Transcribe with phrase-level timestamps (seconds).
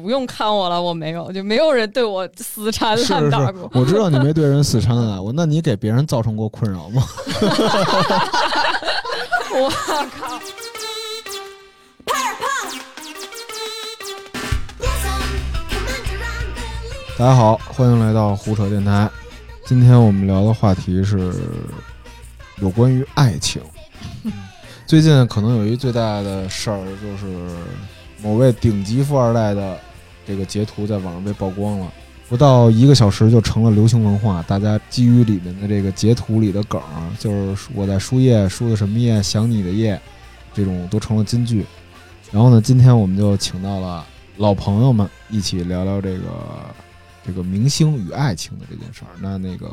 [0.00, 3.70] 不用看我了，我没有，就没有人对我死缠烂打过。
[3.74, 7.02] 我知道你没对人死缠烂打过，那你给别人造成过困扰吗？
[9.52, 9.70] 我
[10.18, 10.38] 靠！
[17.18, 19.10] 大家好，欢迎来到胡扯电台。
[19.66, 21.34] 今天我们聊的话题是
[22.58, 23.60] 有关于爱情。
[24.86, 27.26] 最近可能有一最大的事儿，就是
[28.22, 29.76] 某位顶级富二代的
[30.28, 31.90] 这个截图在网上被曝光了，
[32.28, 34.42] 不到一个小时就成了流行文化。
[34.46, 36.78] 大家基于里面的这个截图里的梗，
[37.18, 39.98] 就是我在输液输的什么液，想你的液，
[40.52, 41.64] 这种都成了金句。
[42.30, 44.04] 然后呢，今天我们就请到了
[44.36, 46.22] 老朋友们一起聊聊这个。
[47.26, 49.68] 这个明星与爱情的这件事儿，那那个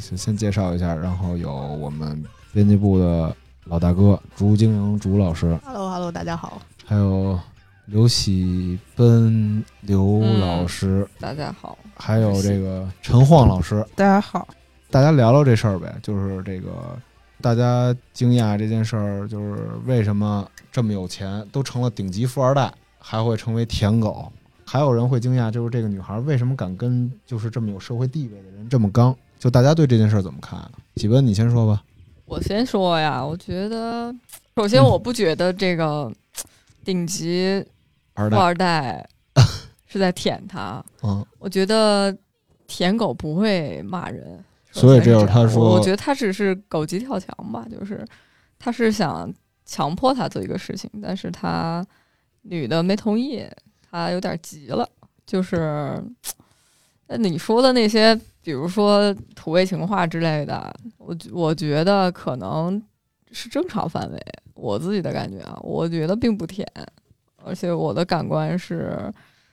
[0.00, 7.38] 先先介绍一下，然后有我们编辑部的老大哥朱经营朱老师，Hello Hello，大家好，还有
[7.86, 14.48] 刘喜奔刘老师，大家好，还有这个陈晃老师，大家好，
[14.90, 16.98] 大家聊聊这事儿呗，就是这个
[17.40, 24.32] 大家惊讶这件事儿，就是为什么这么有钱，都成了顶级富二代，还会成为舔狗。
[24.64, 29.16] 还有人会惊讶，就是这个女孩为什么敢跟就是这么有社会地位的人这么刚？
[29.38, 30.60] 就大家对这件事怎么看？
[30.96, 31.84] 启文，你先说吧。
[32.24, 34.12] 我先说呀，我觉得，
[34.56, 36.10] 首先我不觉得这个
[36.84, 37.64] 顶级
[38.16, 39.06] 富二代
[39.86, 40.84] 是在舔他。
[41.04, 42.16] 嗯，我觉得
[42.66, 48.04] 舔狗不会骂人，所以这是他说，我觉得他只是狗急跳墙吧，就是
[48.58, 49.32] 他是想
[49.64, 51.86] 强迫他做一个事情，但是他
[52.42, 53.46] 女的没同意。
[53.88, 54.86] 他有点急了，
[55.24, 56.04] 就是，
[57.06, 62.82] 那你说的那些，比如说土味情话之类的，我我觉得可能
[63.30, 64.20] 是正常范围。
[64.54, 66.66] 我自己的感觉啊，我觉得并不甜，
[67.46, 69.12] 而且我的感官是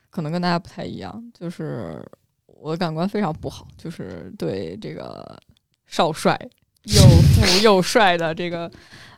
[0.10, 2.04] 可能跟大家不太一样，就是
[2.48, 5.40] 我的感官非常不好，就是对这个
[5.86, 6.40] 少帅
[6.84, 8.70] 又富又帅的这个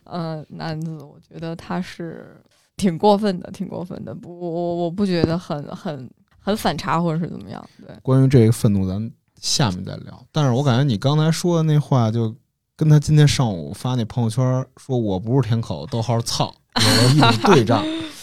[0.04, 2.40] 呃男子，我觉得他是。
[2.78, 4.14] 挺过分的，挺过分的。
[4.14, 7.66] 不，我我不觉得很很很反差，或者是怎么样。
[7.78, 10.22] 对，关于这个愤怒，咱下面再聊。
[10.30, 12.36] 但是我感觉你刚才说的那话，就
[12.76, 17.82] 跟他今天上午发那朋友圈说我不是舔口，逗号操，有了一种对仗。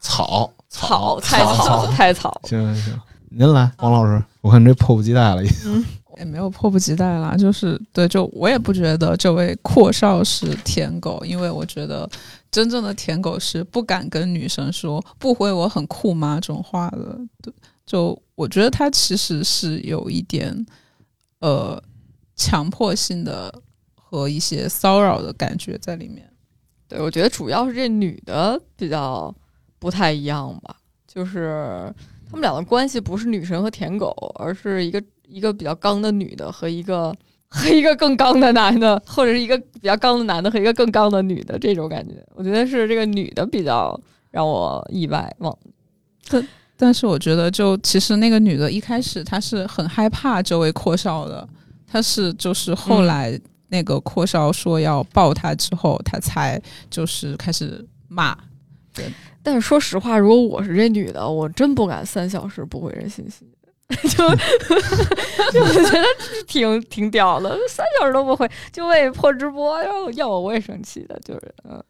[0.00, 2.40] 嗯，草草太草太草。
[2.44, 3.00] 行行行，
[3.30, 5.84] 您来，王老师，我看这迫不及待了，已经。
[6.18, 12.06] 也没有迫不及待啦，就是对，就我也不觉得这位阔少是舔狗，因为我觉得
[12.50, 17.18] 真正的舔狗是不敢跟女生说“不回我很酷吗”这种话的。
[17.40, 17.54] 对，
[17.86, 20.54] 就我觉得他其实是有一点
[21.38, 21.82] 呃
[22.36, 23.54] 强迫性的
[23.94, 26.28] 和一些骚扰的感觉在里面。
[26.86, 29.34] 对，我觉得主要是这女的比较
[29.80, 30.76] 不太一样吧，
[31.08, 31.92] 就是
[32.30, 35.02] 他们俩的关系不是女神和舔狗，而是一个。
[35.32, 37.14] 一个比较刚的女的和一个
[37.46, 43.96] 和一个更刚的男的，或者是一个比较刚的男的和一个更刚的女的这种感觉，我觉得是这个女的比较
[44.32, 45.32] 让我意外。
[45.38, 45.56] 忘，
[46.28, 51.48] 但 但是我觉得，就其实那个女的一开始她是很害怕这位阔少的，
[51.86, 58.36] 她是就是后来那个阔少说要抱她之后，她才就是开始骂。
[58.92, 59.08] 对，
[59.42, 63.46] 但是说实话，如果我是这女的，我真不敢三小时不回人信息。
[63.90, 64.08] 就
[65.50, 65.98] 就我觉得
[66.46, 71.82] 挺挺屌的，三小时都不回，就为破直播要要我我也生气的，就是嗯，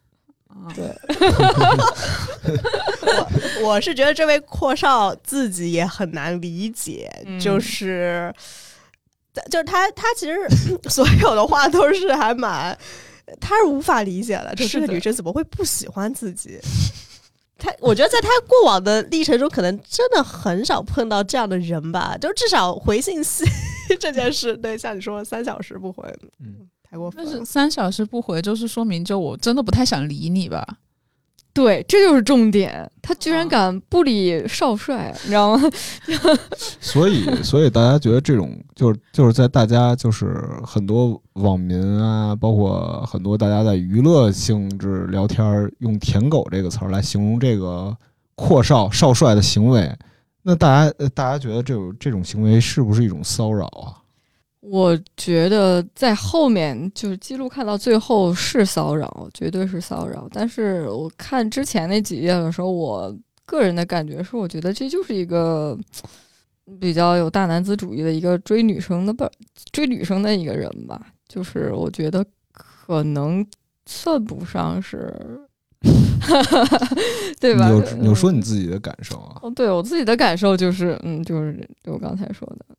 [0.73, 0.85] 对，
[3.61, 7.07] 我我是觉得这位阔少自己也很难理解，
[7.39, 8.33] 就是
[9.51, 10.35] 就是他他其实
[10.89, 12.75] 所有的话都是还蛮，
[13.39, 16.59] 他是无法理解的，就这个女生怎么会不喜欢自己。
[17.61, 22.17] 他我觉得在他过往的历程中，可能真的很少碰到这样的人吧。
[22.19, 23.45] 就至少回信息
[23.99, 26.03] 这件事，对，像你说三小时不回，
[26.39, 27.23] 嗯，太过分。
[27.23, 30.65] 但是三小时不回，就是说明就我真的不太想理你吧。
[31.53, 32.89] 对，这就是重点。
[33.01, 35.69] 他居然敢不理少帅， 你知道吗？
[36.79, 47.95] 所以，所以大家觉得这种，就是就是在大家就是很多网民啊，包括很多大家在娱乐性质聊天，用“舔狗”这个词儿来形容这个
[48.35, 49.93] 阔少少帅的行为，
[50.43, 54.00] 那大家大家觉得这种这种行为是不是一种骚扰啊？
[54.61, 60.27] 我觉得在后面就是记录看到最后是骚扰，绝对是骚扰。
[60.31, 63.15] 但是我看之前那几页的时候，我
[63.45, 65.77] 个人的感觉是，我觉得这就是一个
[66.79, 69.27] 比较有大男子主义的一个追女生的不
[69.71, 71.07] 追女生的一个人吧。
[71.27, 73.45] 就是我觉得可能
[73.87, 75.11] 算不上是
[77.39, 77.67] 对吧？
[77.67, 79.39] 你有有说你自己的感受啊？
[79.41, 82.75] 哦，对我自己的感受就是，嗯，就是就我刚才说的，嗯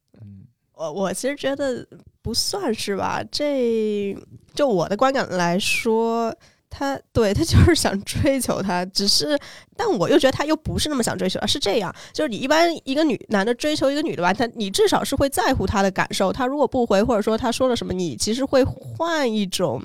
[0.82, 1.86] 我我其实觉得
[2.22, 4.16] 不算是吧，这
[4.52, 6.34] 就我的观感来说，
[6.68, 9.38] 他对他就是想追求他，只是，
[9.76, 19.80] 但我又觉得他又不是那么想追求，是这样，就是你一般一个女男的追求一个女的吧，他你至少是会在乎她的感受，他如果不回或者说他说了什么，你其实会换一种。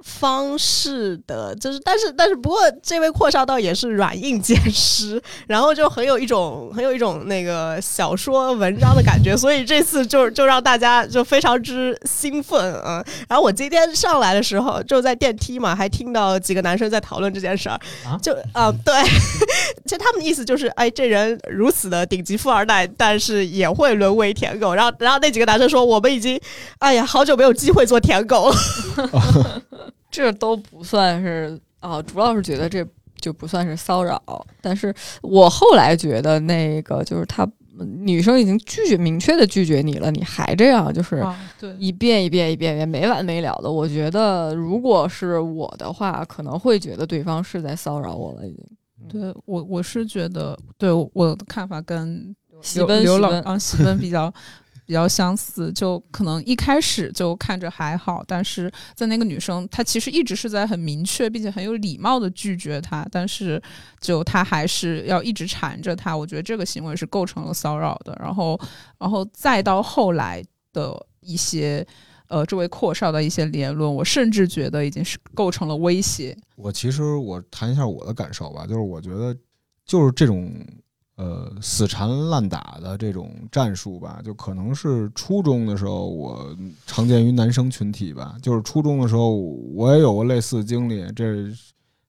[0.00, 13.04] 嗯方式的，就是，但是，但是，不过这位阔少倒也是软硬兼施，然后就很有一种很有一种那个小说文章的感觉，所以这次就就让大家就非常之兴奋啊。
[13.28, 18.94] 然后我今天上来的时候就在电梯嘛，还听到几个男生在讨论这件事儿，啊就啊、对，
[19.84, 24.74] 其实他们的意思就是，哎，这人如此的顶级富二代，但是也会沦为舔狗。
[24.74, 26.40] 然后，然后那几个男生说，我们已经，
[26.78, 28.56] 哎呀，好久没有机会做舔狗了。
[30.10, 32.86] 这都不算是啊，主要是觉得这
[33.20, 34.46] 就不算是骚扰。
[34.60, 37.48] 但是我后来觉得那个就是他
[38.04, 41.24] 女生已经拒绝明确的拒绝你了，你还这样，就是
[41.78, 43.70] 一遍一遍一遍一遍没完没了的。
[43.70, 48.64] 我觉得如果是我的话，可能会觉得对方是在骚扰我了，已经。
[49.08, 54.32] 对我我是觉得，对我的看法跟喜刘刘老奔喜奔啊喜奔比较
[54.90, 63.62] 比较相似，就可能一开始就看着还好，但是在那个女生她其实一直是在很明确并且很有礼貌的拒绝他，但是
[64.00, 68.18] 就他还是要一直缠着他，我觉得这个行为是构成了骚扰的。
[68.20, 68.60] 然后，
[68.98, 71.86] 然后再到后来的一些。
[72.26, 76.36] 呃，这位阔少的一些言论，我甚至觉得已经是构成了威胁。
[76.54, 79.36] 我其实我谈一下我的感受吧，就是我觉得
[79.84, 80.48] 就是这种
[81.20, 86.56] 呃死缠烂打的这种战术吧，就可能是初中的时候我
[86.86, 91.24] 常见于男生群体吧，就是初中的时候我也有过类似的经历，这。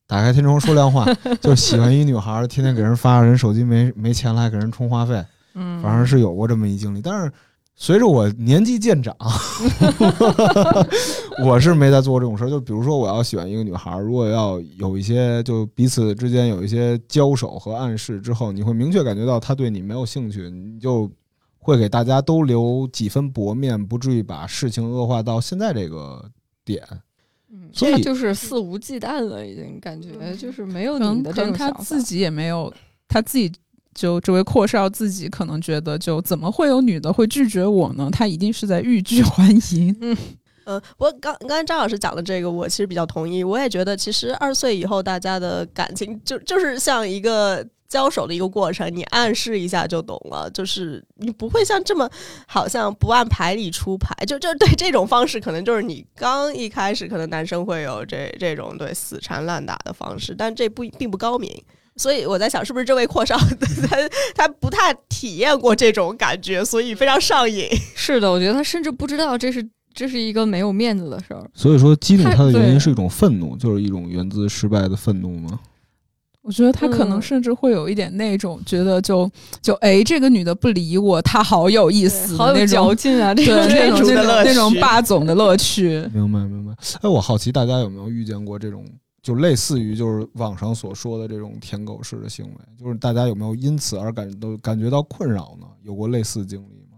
[0.07, 1.05] 打开天窗说亮话，
[1.39, 5.23] 就喜欢一女孩儿，天天给人发人手机没没钱了，还给人充话费，
[5.53, 7.01] 嗯，反正是有过这么一经历。
[7.01, 7.31] 但是
[7.75, 9.15] 随着我年纪渐长，
[11.43, 12.49] 我是没再做过这种事儿。
[12.49, 21.09] 就比如说，我要喜欢一个女孩儿，如果要有一些就彼此之间有一些交手和暗示之后，你会明确感觉到她对你没有兴趣，你就
[21.57, 26.23] 会给大家都留几分薄面，不至于把事情恶化到现在这个
[26.63, 26.85] 点。
[27.51, 31.83] 嗯，所以就是肆无忌惮了，已经感觉就是没有能你的可能他这种想法。
[31.83, 32.71] 自己也没有，
[33.07, 33.51] 他自己
[33.93, 38.09] 就这位阔少自己可能觉得，就怎么会有女的会拒绝我呢？
[38.11, 39.95] 他一定是在欲拒还迎。
[40.65, 43.43] 嗯，不过刚刚才张老师讲的这个，我其实比较同意。
[43.43, 50.49] 我也觉得，其实二十岁以后，大家的感情就就是像一个交手的一个过程，你暗示一下就懂了。
[50.51, 52.09] 就是你不会像这么
[52.47, 61.51] 好像不按牌理出牌，就就对这种方式，可能就是你刚一开始可能男生会有这这种对死缠烂打的方式，但这不并不高明。
[62.01, 63.37] 所以我在想，是不是这位阔少
[63.87, 63.97] 他
[64.33, 67.67] 他不太体验过这种感觉，所以非常上瘾。
[67.93, 69.63] 是的，我觉得他甚至不知道这是
[69.93, 71.47] 这是一个没有面子的事儿。
[71.53, 75.59] 所以说，激怒他的原因是一种愤怒，就是一种源自失败的愤怒吗？
[76.41, 79.29] 我觉得他可能嗯甚至会有一点那种觉得就
[79.61, 83.31] 就哎，这个女的不理我，她好有意思好有，嚼劲啊！
[83.35, 86.03] 这对种那种那种霸总的乐趣。
[86.11, 86.73] 明白明白。
[87.03, 88.83] 哎，我好奇大家有没有遇见过这种，
[89.21, 95.67] 就类似于就是网上所说的这种舔狗式的行为，就是大家有没有因此而感都感觉到困扰呢？
[95.83, 96.97] 有过类似经历吗？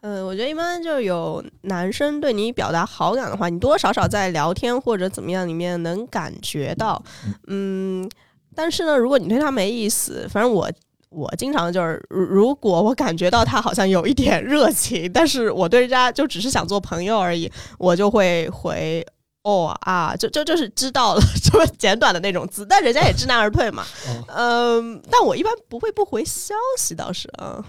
[0.00, 7.02] 嗯，我觉得一般就是有男生对你表达好感的话，你多多少少在聊天或者怎么样里面能感觉到，
[7.48, 8.08] 嗯，
[8.54, 10.70] 但是呢，如果你对他没意思，反正我
[11.10, 19.06] 我经常就是，如如果我感觉到他好像有一点热情，但是我对人家就只是想做朋友而已，我就会回。
[19.46, 23.84] 哦啊，就就就是知道了， 这么简短的那种字，但人家也知难而退嘛。
[24.34, 27.64] 嗯，但我一般不会不回消息，倒是啊。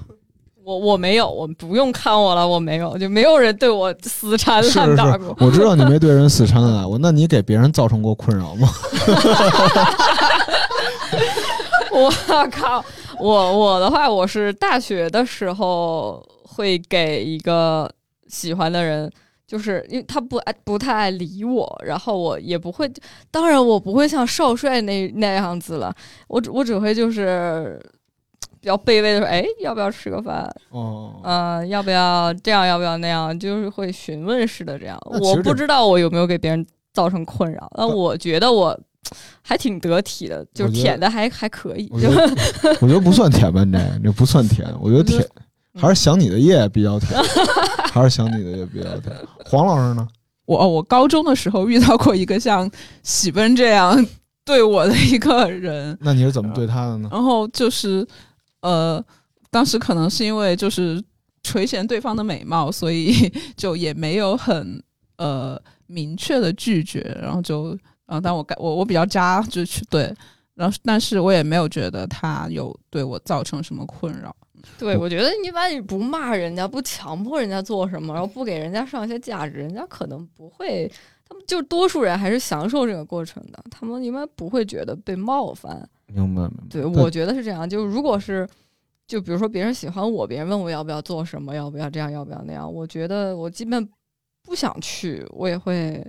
[0.63, 5.34] 我我没有，我不用看我了，我没有，就没有人对我死缠是是是烂打过。
[5.39, 8.67] 我知道你没对人死缠烂打过，那你给别人造成过困扰吗？
[11.91, 12.12] 我
[12.51, 12.84] 靠，
[13.19, 17.89] 我我的话，我是大学的时候会给一个
[18.27, 19.10] 喜欢的人，
[19.48, 22.92] 就是因为他不爱不太爱理我，然后我也不会，
[23.32, 25.96] 当然我不会像少帅那那样子了，
[26.27, 27.82] 我只我只会就是
[28.60, 30.54] 比较卑微的说，哎，要不要吃个饭？
[30.72, 32.68] 哦，嗯、要不要这样？
[32.68, 33.38] 要不要那样？
[33.39, 35.00] 就是会询问式的这样。
[35.06, 38.77] 我不知道我有没有给别人造成困扰，但那我觉得我
[39.42, 41.88] 还挺得体的，就我觉得舔的还还可以。
[41.88, 42.22] 就我觉得
[42.82, 45.25] 我觉得不算舔吧，这这不算舔，我觉得舔
[45.80, 47.12] 还是想你的夜比较甜，
[47.98, 49.16] 还是想你的也比较甜。
[49.46, 50.08] 黄老师呢？
[50.46, 52.70] 我我高中的时候遇到过一个像
[53.04, 54.06] 喜奔这样
[54.46, 55.98] 对我的一个人。
[56.00, 57.10] 那你是怎么对他的呢？
[57.12, 58.08] 然后就是
[58.62, 59.04] 呃，
[59.51, 61.04] 当时可能是因为就是
[61.44, 64.82] 垂涎对方的美貌，所以就也没有很
[65.18, 70.13] 呃明确的拒绝，然后就啊，但我我我比较渣，就去对，
[70.56, 74.34] 然后但是我也没有觉得他有对我造成什么困扰。
[74.77, 80.91] 对，我觉得一般你不骂人家，不强迫人家做什么，然后不给人家上一些价值，人家可能不会。
[81.29, 85.77] 他们就多数人还是享受这个过程的，他们一般不会觉得被冒犯。
[86.07, 86.63] 明白明白。
[86.69, 87.69] 对，我觉得是这样。
[87.69, 88.47] 就如果是，
[89.05, 93.86] 就比如说别人喜欢我，别人问我要不要做什么，要不要这样，要不要那样，我觉得我基本
[94.43, 96.01] 不想去，我也会。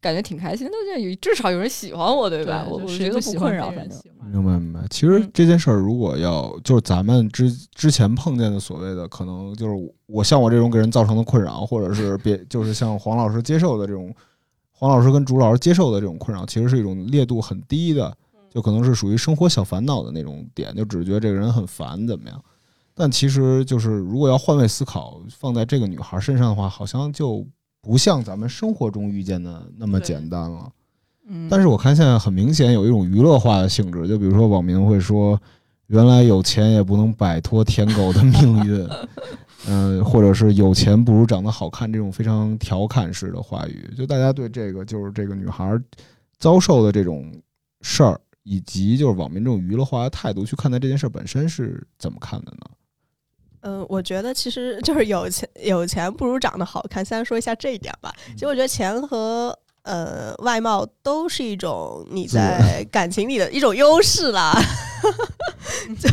[0.00, 2.64] 感觉挺开心的，就有至少有人喜欢我，对吧？
[2.68, 3.98] 我我觉得不困扰，反正
[4.30, 4.80] 明白明白。
[4.90, 14.14] 其实这件事儿，如果要就是咱们之之前碰见的所谓的，可能就是我像我这种给人造成的困扰，或者是别 就是像黄老师接受的这种，
[14.70, 18.16] 黄老师跟朱老师接受的这种困扰，其实是一种烈度很低的，
[18.48, 22.40] 就可能是属于生活小烦恼的那种点，就只觉得这个人很烦怎么样？
[22.94, 27.44] 但其实就是如果要换位思考，放在这个女孩身上的话，好像就。
[27.80, 30.70] 不像咱们生活中遇见的那么简单了，
[31.28, 35.40] 嗯，但是我看现在很明显有一种娱乐化的性质，就比如说网民会说，
[35.86, 38.88] 原来有钱也不能摆脱舔狗的命运，
[39.66, 45.80] 嗯， 或者是有钱不如长得好看这种非常调侃式的话语，就大家对这个就是这个女孩
[46.38, 47.32] 遭受的这种
[47.80, 52.70] 事儿，以及就是网民这种娱乐化的态度去看待这件事本身是怎么看的呢？
[53.62, 57.04] 嗯，我觉得其实就是有钱有钱不如长得好看。
[57.04, 58.12] 先说一下这一点吧。
[58.34, 64.54] 其实我觉得钱和呃外貌都是一种你在感情里的一种优势啦。
[65.98, 66.08] 就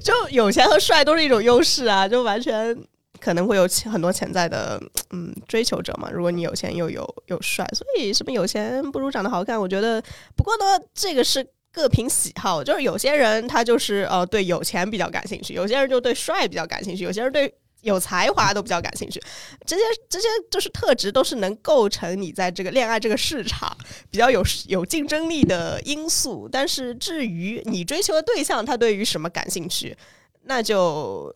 [0.00, 2.76] 就有钱和帅都是一种优势啊，就完全
[3.20, 6.10] 可能会有很多潜在的嗯追求者嘛。
[6.12, 9.60] 如果你有钱又有又帅，所以什么有钱不如长得好看。
[9.60, 10.02] 我觉得
[10.36, 10.64] 不过呢，
[10.94, 11.46] 这个是。
[11.70, 19.22] 各凭喜好，就是有些人他就是呃对有钱比较感兴趣，有些人就对帅比较感兴趣，有些人对有才华都比较感兴趣。
[19.64, 23.76] 这些这些就是特质，都是能构成你在这个恋爱这个市场
[24.10, 26.48] 比较有有竞争力的因素。
[26.50, 29.96] 但是至于你追求的对象他对于什么感兴趣，
[30.44, 31.32] 那就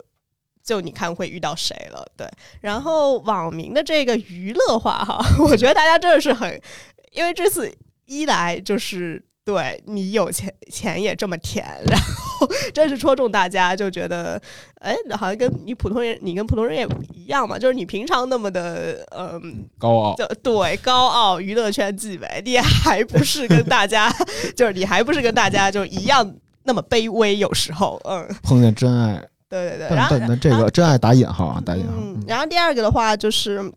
[0.61, 2.05] 就你看会遇到谁了。
[2.17, 2.27] 对，
[2.59, 6.59] 然后网民的这个娱乐化哈，我觉得大家真的是很，
[7.11, 7.71] 因为这次
[8.07, 9.23] 一来就是。
[9.45, 14.41] 对你有钱钱也这么甜， 然后真是戳中大家，就觉得，
[14.75, 24.09] 哎，好像跟你普通人，你跟普通人也一样嘛，就是你平常那么的，嗯，高傲，对，高傲，娱乐圈纪委，你还不是跟大家，
[24.55, 31.93] 就是你还不是跟大家就一样那么卑微，有时候，嗯，碰见真爱，对对对，但但但这个真爱打引号啊，打引号。
[32.27, 33.71] 然后第二个的话就是。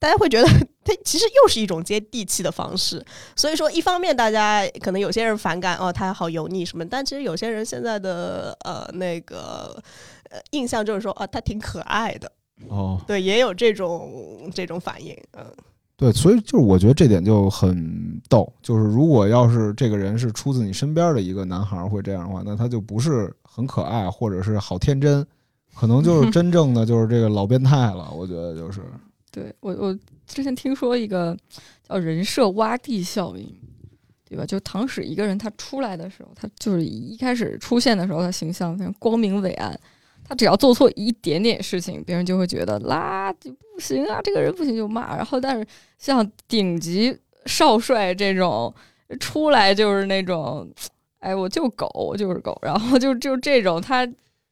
[0.00, 0.46] 大家会觉得
[0.84, 3.02] 它其实又是一种接地气的方式，
[3.34, 9.82] 所以说一方面大家可能有些人反感哦，他好油腻什么，但其实有些人现在的呃那个
[10.30, 12.30] 呃印象就是说啊，他挺可爱的
[12.68, 15.44] 哦，对，也有这种这种反应，嗯，
[15.96, 25.26] 对，所以就是我觉得这点就很逗，就是如果要是这个人是出自你身边的一个男孩会这样的话，那他就不是很可爱，或者是好天真，
[25.74, 28.82] 可能就是 真正的就是这个老变态了，我觉得就是。
[29.34, 29.98] 对我，我
[30.28, 31.36] 之前听说一个
[31.82, 33.52] 叫人设洼地效应，
[34.28, 34.46] 对吧？
[34.46, 39.76] 就唐史一个人他出来的时候，他就是一开始出现的时候，他形象非常光明伟岸。
[40.26, 45.16] 他只要做错一点点事情，别人就会觉得垃圾不行啊，这个人不行就骂。
[45.16, 45.66] 然后，但是
[45.98, 47.14] 像顶级
[47.44, 48.72] 少帅这种
[49.18, 50.66] 出来就是那种，
[51.18, 52.56] 哎，我就狗，我就是狗。
[52.62, 54.08] 然后就就这种，他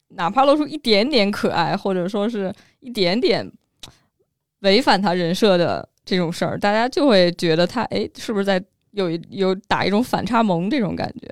[0.08, 3.50] 哪怕露出一点点可爱，或者说是一点点。
[4.62, 11.28] 违反他人设的这种事儿，大家就会觉得他哎，是不是在有有打一种反差萌这种感觉？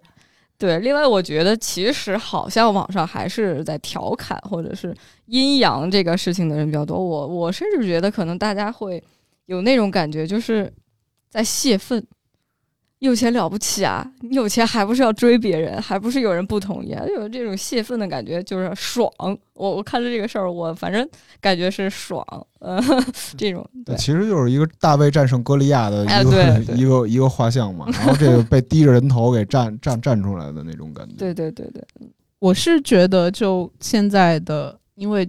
[0.58, 4.94] 对，另外我觉得其实好像网上还是在调侃或者是
[5.26, 7.02] 阴阳这个事情的人比较多。
[7.02, 9.02] 我我甚至觉得可能大家会
[9.46, 10.70] 有那种感觉，就是
[11.30, 12.06] 在泄愤。
[13.00, 14.06] 有钱了不起啊！
[14.20, 19.10] 你有钱还不是要追别人，还不是有人不同意，有这种泄愤的感觉，就是爽。
[19.54, 21.06] 我我看着这个事儿，我反正
[21.40, 22.22] 感觉是爽。
[22.58, 22.78] 呃，
[23.38, 27.86] 这种对，其实就是一个大卫战胜歌利亚的一个 一个一个画像嘛。
[27.90, 31.14] 然后这个被低着人头给站站站出来的那种感觉。
[31.16, 31.82] 对对对对，
[32.38, 35.26] 我是觉得就现在的，因为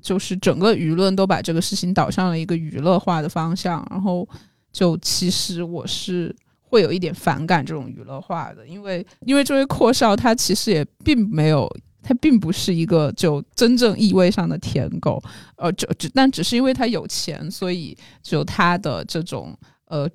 [0.00, 4.26] 就是整个舆论都把这个事情导向了一个娱乐化的方向，然后
[4.72, 6.34] 就其实我是。
[6.72, 11.70] 会有一点反感这种娱乐化的，因为因为这位阔少他其实也并没有，
[12.02, 15.22] 他并不是一个就真正意味上的舔狗，
[15.56, 20.08] 呃，就只但只是因为他有钱，所以就他的这种呃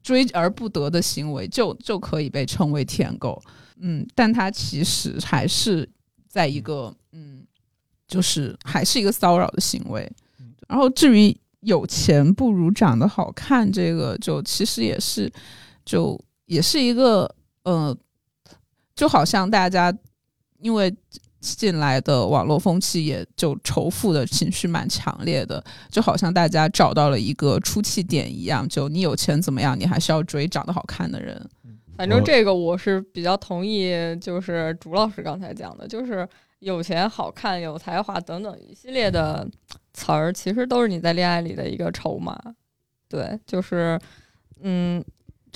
[0.00, 3.42] 追而不得的行为，就就可以被称为舔狗。
[3.80, 5.88] 嗯，但他其实还是
[6.28, 7.44] 在一个嗯，
[8.06, 10.08] 就是还是一个骚扰的行为。
[10.68, 15.28] 然后至于有钱不如长得好看，这个就其实也是
[15.86, 17.96] 就也是一个呃，
[18.94, 19.90] 就好像大家
[20.58, 20.94] 因为。
[21.38, 31.40] 进来的网络风气也就仇富的情绪蛮强烈的，就好像大家找到了一个出气点一样，就你有钱怎么样，你还是要追长得好看的人。
[31.96, 36.28] 反正这个我是比较同意，就是朱老师刚才讲的，就是
[36.58, 39.48] 有钱、好看、有才华等等一系列的
[39.92, 42.36] 词儿，其实都是你在恋爱里的一个筹码。
[43.08, 43.96] 对，就是
[44.62, 45.04] 嗯，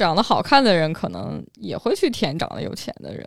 [0.01, 3.27] 长得好看的人可能也会去舔长得有钱的人。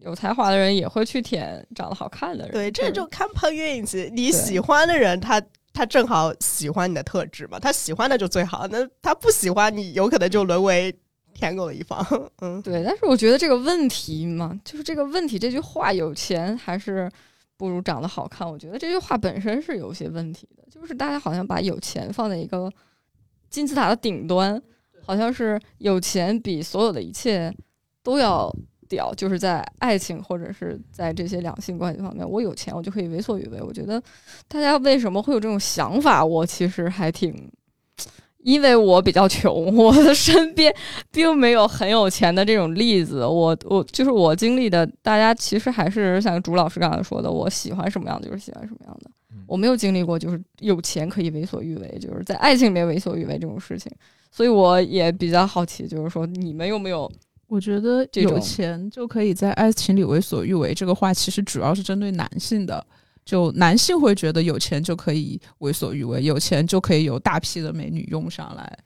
[0.00, 4.08] 有才华的人也会去舔长得好看的人，对，这就看碰运气。
[4.12, 5.42] 你喜欢的人，他
[5.72, 8.66] 他正好喜欢你的特质嘛，他喜欢的就最好。
[8.68, 10.96] 那他不喜欢你，有可能就沦为
[11.34, 12.06] 舔狗的一方。
[12.40, 12.84] 嗯，对。
[12.84, 17.10] 但是我觉得这个问题嘛，就是这个问题，这句话有钱还是
[17.56, 18.48] 不如长得好看？
[18.48, 22.72] 我觉得这句话本身是有些问题的，就是大家好像把有钱放在一个
[23.50, 24.62] 金字塔的顶端，
[25.08, 27.52] 好像是有钱比所有的一切
[28.04, 28.54] 都要。
[28.90, 33.60] 屌就是在爱情或者是在这些两性关系方面，我有钱我就可以为所欲为。
[33.60, 34.02] 我觉得
[34.48, 36.24] 大家为什么会有这种想法？
[36.24, 37.52] 我其实还挺，
[38.38, 40.74] 因为我比较穷，我的身边
[41.10, 43.26] 并没有很有钱的这种例子。
[43.26, 49.10] 我我就是我经历的，大家其实还是像朱老师刚才说的，我喜欢什么样的就是喜欢什么样的。
[49.46, 53.92] 我没有经历过就是有钱可以为所欲为，就是在爱情里面为所欲为这种事情，
[54.38, 57.10] 所以我也比较好奇，就是说你们有没有？
[57.48, 62.86] 我觉得有钱就可以在爱情里为所欲为，这个话其实主要是针对男性的。
[63.24, 68.78] 就男性会觉得有钱就可以为所欲为，有钱就可以有大批的美女用上来，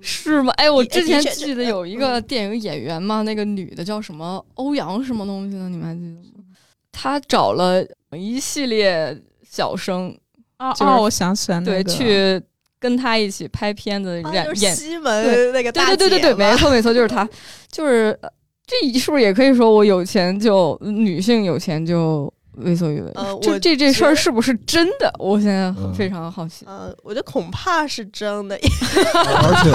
[0.00, 0.52] 是吗？
[0.52, 6.44] 哎，我之前记得有一个电影演员嘛，那个女的叫什么欧阳什么东西的，你们还记得吗？
[6.92, 10.16] 她找了一系列小生
[10.58, 12.40] 啊，哦，我想起来，那个对，去。
[12.80, 17.28] 跟他一起拍片子演演西门那个对对对对对，没错没错，就是他，
[17.70, 18.18] 就是
[18.66, 23.12] 这是不是也可以说我有钱就女性有钱就为所欲为？
[23.42, 25.12] 这这这事儿是不是真的？
[25.18, 26.64] 我现在非常好奇。
[26.66, 28.56] 呃，我觉得恐怕是真的。
[28.56, 29.70] 而且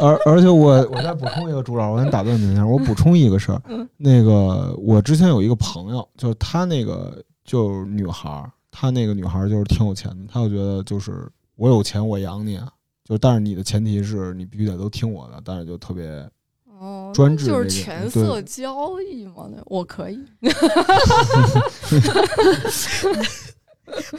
[0.00, 3.60] 而而且我我再补充一个朱老师，我先打断您一下，我补充一个事儿。
[3.96, 11.28] 那个我之前有一个朋友，就是他那个就是女孩儿，她那个女孩儿就是挺有钱的，她就觉得就是。
[11.56, 12.68] 我有钱，我养你啊！
[13.04, 16.28] 就但是你的前提是你必须得都听我的，但是就特别
[16.64, 19.48] 哦专制，就是权色交易嘛。
[19.66, 20.18] 我可以，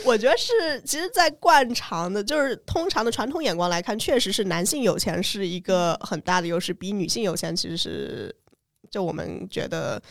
[0.05, 8.35] 我觉得是，其实，在惯常的，就是通常的传统眼光来看，确实是男性有钱是一个很大的优势，比女性有钱其实是，
[8.89, 10.01] 就我们觉得。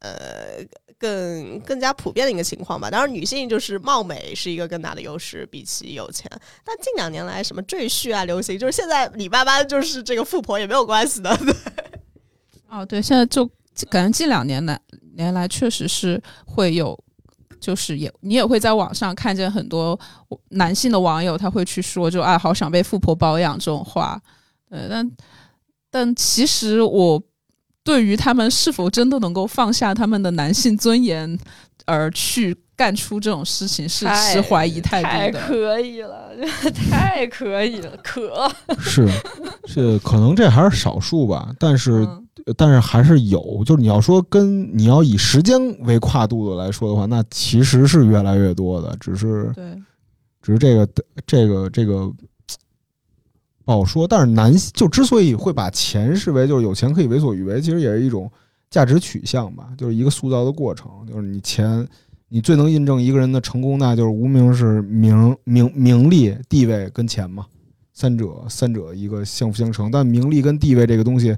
[0.00, 0.64] 呃，
[0.98, 2.90] 更更加普遍的一个情况吧。
[2.90, 6.28] 当然，女性就是貌美是一个更大的优势，比起有钱。
[6.64, 11.36] 但近两年来，什么赘婿啊流行，就是现在李爸爸就是这个富婆也没有关系的。
[11.36, 11.54] 对，
[12.68, 13.48] 哦，对，现在就
[13.88, 14.80] 感觉近两年来
[15.14, 16.98] 年来确实是会有，
[17.60, 19.98] 就是也你也会在网上看见很多
[20.48, 24.20] 男性的网友他会去说，就啊，好想被富婆包养这种话。
[24.68, 25.10] 对，但
[25.90, 27.22] 但其实我。
[27.88, 31.38] 对于他们是否真的能够放下他们的男性尊严
[31.86, 35.40] 而去干出这种事情，是持怀疑态度的。
[35.40, 36.30] 太可以了，
[36.90, 39.08] 太可以了，可是
[39.64, 42.06] 是可能这还是少数吧， 但是
[42.58, 43.64] 但是还是有。
[43.64, 49.64] 就是你要说跟你要以时间为跨度的来说的话，那其实是越来越多的，只是对，
[50.42, 50.86] 只是这个
[51.26, 52.12] 这个这个。
[53.68, 58.30] 不好说，但是男就之所以会把钱视为就是有钱可以为所欲为，其实也是一种
[58.70, 60.90] 价值取向吧，就是一个塑造的过程。
[61.06, 61.86] 就是你钱，
[62.30, 67.44] 你最能印证一个人的成功，那就是无名是名名名利地位跟钱嘛，
[67.92, 69.90] 三者三者一个相辅相成。
[69.90, 71.36] 但名利跟地位这个东西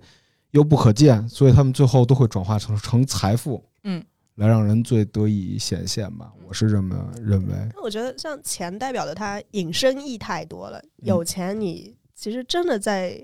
[0.53, 4.01] 又不可见，所以他们最后都会转化成成财富，嗯，
[4.37, 6.31] 来让人最得以显现吧。
[6.47, 7.55] 我是这么认为。
[7.75, 11.93] 那我觉得像钱代表的它引申义太多了，有钱你。
[12.21, 13.19] 其实真的在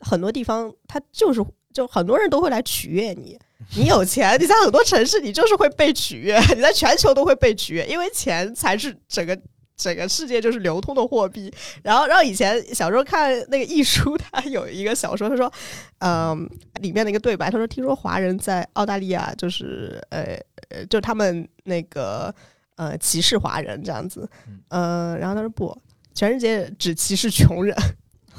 [0.00, 3.38] 很多地方，他就是就很多人都会来取悦你。
[3.76, 6.40] 你有钱，你在很多城市，你就是会被取悦。
[6.56, 9.38] 你在全球都会被取悦，因为钱才是整个
[9.76, 11.52] 整个世界就是流通的货币。
[11.82, 15.52] 然后，然后以前小时候看那个《一书》，他有一个小说，他说，
[15.98, 16.48] 嗯，
[16.80, 22.34] 里面的一个对白，他说，听说华人在澳大利亚就是呃呃，就他们那个
[22.76, 24.26] 呃歧视华人这样子。
[24.68, 25.76] 嗯，然后他说不，
[26.14, 27.76] 全世界只歧视穷人。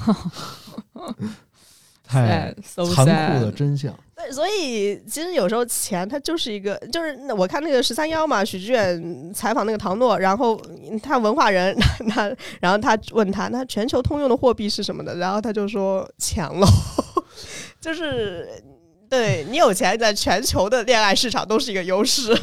[2.04, 3.94] 太 so 残酷的真相。
[4.16, 10.60] 对，所以其实有时候钱它就是一个，就是那我看那个十三幺嘛，许志远采访那个唐诺，然后
[11.02, 11.76] 他文化人，
[12.16, 15.14] 那然后他问他，那全球通用的货币是什么的？
[15.16, 16.66] 然后他就说钱喽，
[17.80, 18.48] 就是
[19.08, 22.36] 对你有钱，在全球的恋爱市场都是一个优势。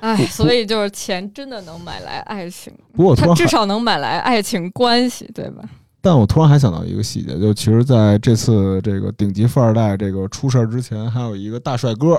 [0.00, 5.62] 哎，所以就是钱真的能买来爱情，不过我突然还，它至少能买来爱情关系，对吧？
[6.06, 12.16] 但我突然还想到一个细节，就其实在这次这个顶级富二代这个出事儿之前，还有一个大帅哥，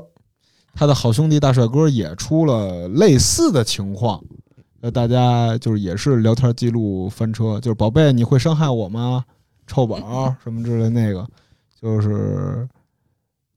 [0.73, 4.21] 他的好兄弟大帅哥也出了类似的情况。
[4.81, 9.23] 呃，大家就是也是聊天记录翻车，就是宝贝，你会伤害我吗？
[9.65, 11.25] 臭宝 什么之类那个，
[11.81, 12.67] 就是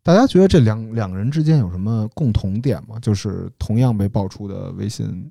[0.04, 3.00] 大家觉得这两两个人之间有什么共同点吗？
[3.02, 5.28] 就是同样被爆出的微信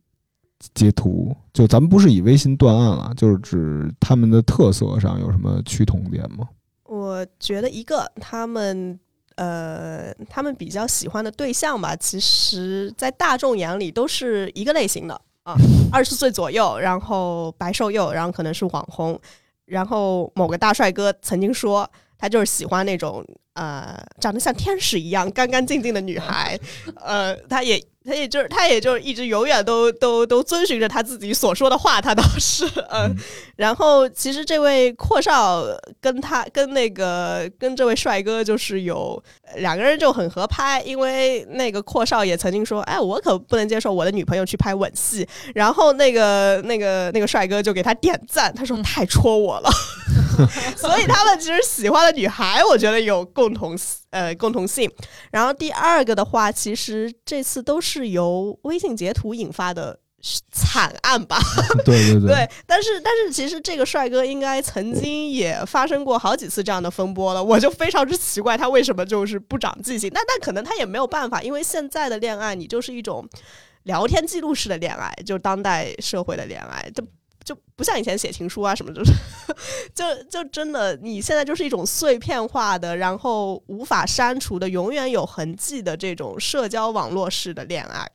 [0.74, 6.48] 截图，就咱们不是以微信断案了，就是指他们的特色上有什么趋同点吗？
[6.84, 9.00] 我觉得一个他们
[9.36, 15.56] 呃，他们比较喜欢的对象吧，其实在大众眼里都是一个类型的啊，
[15.94, 19.18] 二十岁左右，然后白瘦幼，然后可能是网红，
[19.66, 26.60] 然后某个大帅哥曾经说他就是喜欢那种呃长得像天使一样干干净净的女孩，
[26.98, 27.82] 呃，他也。
[28.10, 33.16] 他也就是，他也就是一直永远都都都遵循着他自己所说的话，他倒是，嗯、嗯。
[33.56, 35.64] 然后其实这位阔少
[36.02, 39.22] 跟他跟那个跟这位帅哥就是有
[39.58, 49.70] 两个人就很合拍，因为那个阔少也曾经说，哎，我可不能接受我的女朋友去拍吻戏，然后那个那个那个帅哥就给他点赞，他说太戳我了，
[50.78, 53.78] 所以他们其实喜欢的女孩，我觉得有共同
[54.12, 54.90] 呃共同性。
[55.32, 60.00] 然后第二个的话，其实这次都是由微信截图引发的
[60.52, 61.40] 惨案吧。
[61.86, 70.10] 对对对，但是但是其实这个帅哥应该曾经也发生过好几次这样的风波了，我就非常之奇怪他为什么就是不长记性。
[70.14, 73.28] 那那可能他也没有办法，因为现在的恋爱你就是一种
[73.84, 77.02] 聊天记录式的恋爱，就当代社会的恋爱，就
[77.44, 79.12] 就不像以前写情书啊什么， 就是
[79.94, 88.10] 就就真的你现在就是一种碎片化的，然后无法删除的，永远有痕迹的这种社交网络式的恋爱。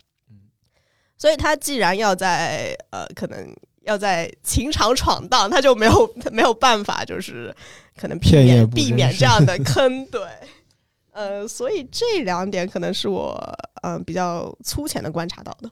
[1.16, 7.54] 所以他既然要在呃，可能要在情场闯荡，他就没有没有办法，就是
[7.96, 10.20] 可能避免避免这样的坑，对。
[11.12, 13.40] 呃，所以这两点可能是我
[13.82, 15.70] 嗯、呃比较粗浅的观察到的。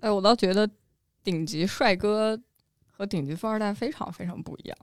[0.00, 0.66] 哎，我倒觉得
[1.22, 2.40] 顶级帅哥
[2.98, 4.76] 和顶级富二代非常非常不一样。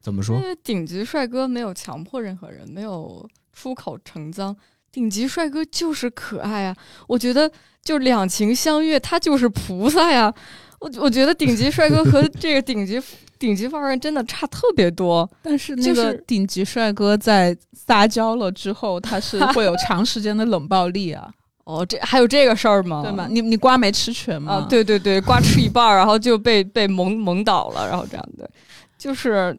[0.00, 0.42] 怎么说因？
[0.42, 4.56] 为顶级帅哥没有强迫任何人，没有出口成脏。
[4.90, 6.74] 顶级帅哥就是可爱啊！
[7.06, 7.50] 我觉得
[7.82, 10.32] 就两情相悦，他就是菩萨呀！
[10.80, 12.98] 我我觉得顶级帅哥和 这个顶级
[13.38, 15.28] 顶级富二代真的差特别多。
[15.42, 21.30] 但是那就是个顶级帅哥在撒娇了之后，他是会有长时间的冷暴力啊，
[21.68, 23.02] 哦，这还有这个事儿吗？
[23.04, 23.26] 对吗？
[23.30, 24.54] 你你瓜没吃全吗？
[24.54, 28.48] 啊，，对对对，瓜吃一半儿，然后就被被蒙蒙倒了，然后这样对，
[28.96, 29.54] 就是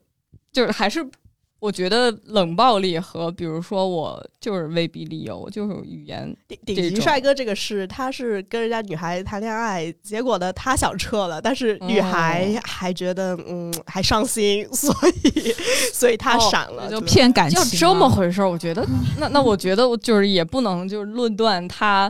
[0.51, 1.07] 就是还是
[1.59, 15.53] 我觉得冷暴力和比如说我就是威逼利诱，就是语言，顶顶级帅哥这个是，他是跟人家女孩谈恋爱，结果呢他想撤了，但是女孩哦还觉得嗯还伤心，所以
[15.91, 17.89] 所以他哦闪了，就骗感情就。
[17.89, 22.09] 这么回事儿，我觉得那那我觉得就是也不能就是论断他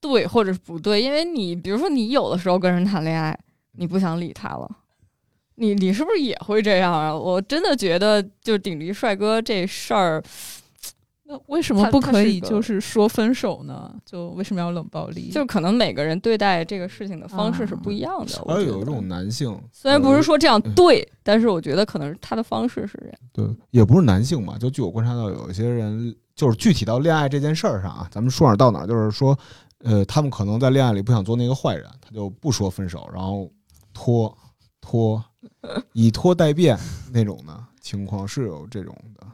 [0.00, 3.38] 对或者是不对，因为你比如说你有的时候跟人谈恋爱，
[3.78, 4.68] 你不想理他了。
[5.62, 7.14] 你你是不是也会这样啊？
[7.14, 10.20] 我真的觉得，就顶级帅哥这事儿，
[11.22, 13.94] 那为什么不可以就是说分手呢？
[14.04, 15.30] 就为什么要冷暴力？
[15.30, 18.18] 就可能每个人对待这个事情的方式是不一样的。
[18.18, 23.16] 我觉得还有一种男性，虽然不是说这样嗯对，但是我觉得可能是他的方式是这样。
[23.32, 29.38] 对，也不是男性嘛，就据我观察到，有一些人就是具体到恋爱这件事儿上啊，咱们说哪儿到哪儿，就是说，
[29.84, 33.48] 呃，他们可能在恋爱里不想做那个坏人，他就不说分手，然后
[33.94, 34.36] 拖
[34.80, 35.22] 拖，
[35.92, 36.78] 以拖代变
[37.12, 39.26] 那种的情况是有这种的。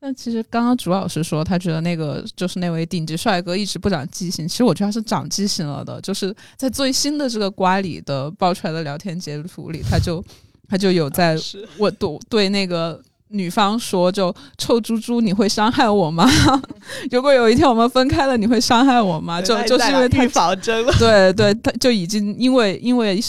[0.00, 10.24] 但其实刚刚朱老师说，他觉得那个就是那位顶级帅哥一直不长记性，其实我觉得他是长记性了的，就是在最新的这个瓜里的爆出来的聊天截图里，他就
[10.68, 11.36] 他就有在
[11.78, 16.30] 我对对那个女方说，就臭猪猪，你会伤害我吗？
[17.10, 19.42] 如果有一天我们分开了，你会伤害我吗？
[19.42, 20.92] 就就是因为他预防针了。
[21.00, 23.20] 对对，他就已经因为因为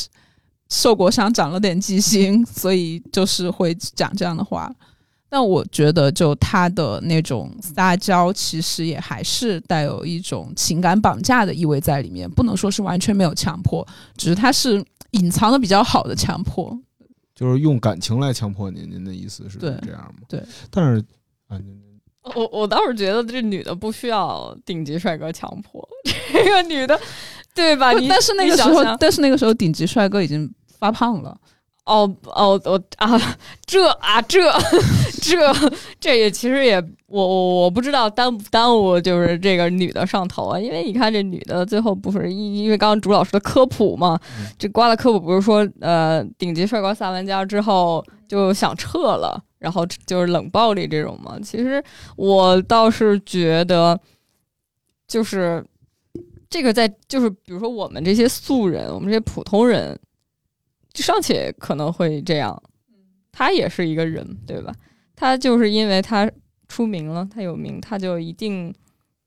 [0.70, 4.74] 受过伤，长了点记性， 所以就是会讲这样的话。
[5.32, 16.76] 但我觉得，就他的那种撒娇，其实也还是带有一种情感绑架的意味在里面，不能说是完全没有强迫，只是他是隐藏的比较好的强迫。
[17.36, 20.26] 就是用感情来强迫您，您的意思是这样吗？
[20.28, 20.44] 对。
[20.72, 21.06] 但是，
[22.36, 25.88] 我我倒是觉得这女的不需要顶级帅哥强迫，
[26.34, 27.00] 这个女的，
[27.54, 27.94] 对吧？
[27.94, 31.38] 你但是那个时候但是那个时候顶级帅哥已经发胖了。
[31.86, 33.20] 哦哦我啊，
[33.66, 34.40] 这啊这
[35.24, 35.54] 这
[36.00, 51.40] 这也其实也我我我不知道耽不耽误就是这个女的上头啊，因为你看这女的最后不是因因为刚刚朱老师的科普嘛，嗯这瓜的科普不是说呃顶级帅哥撒完娇之后就想撤了，然后就是冷暴力这种嘛。
[51.44, 51.84] 其实
[52.16, 54.00] 我倒是觉得
[55.08, 55.66] 就是
[56.48, 60.00] 这个在就是比如说我们这些素人，我们这些普通人。
[60.94, 62.62] 尚且可能会这样，
[63.32, 64.74] 他也是一个人，对吧？
[65.16, 66.30] 他就是因为他
[66.68, 68.74] 出名了，他有名，他就一定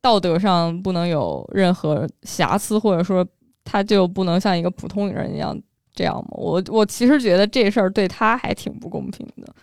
[0.01, 3.27] 道德上不能有任何瑕疵，或者说
[3.65, 5.59] 他就不能像一个普通人一样
[5.95, 6.29] 这样吗？
[6.33, 9.55] 我我其实觉得这事儿对他还挺不公平的。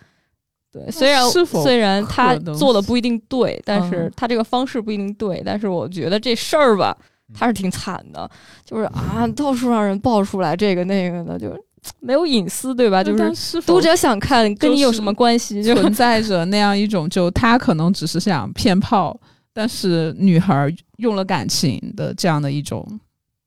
[0.72, 6.96] 对，虽然虽然他做的不一定对，但是嗯他这个方式不一定对，但是我觉得这事儿吧，
[7.34, 8.30] 他是挺惨的，
[8.64, 11.60] 就是啊，到处让人爆出来这个那个的，就是
[12.00, 13.04] 没有隐私，对吧？
[13.04, 15.62] 就是但是否读者想看，跟你有什么关系？
[15.62, 19.18] 就存在着那样一种，就他可能只是想骗炮，
[19.52, 22.86] 但是女孩用了感情的这样的一种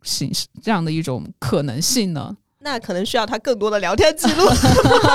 [0.03, 2.35] 形式，这样的一种可能性呢？
[2.65, 4.47] 那可能需要他更多的聊天记录。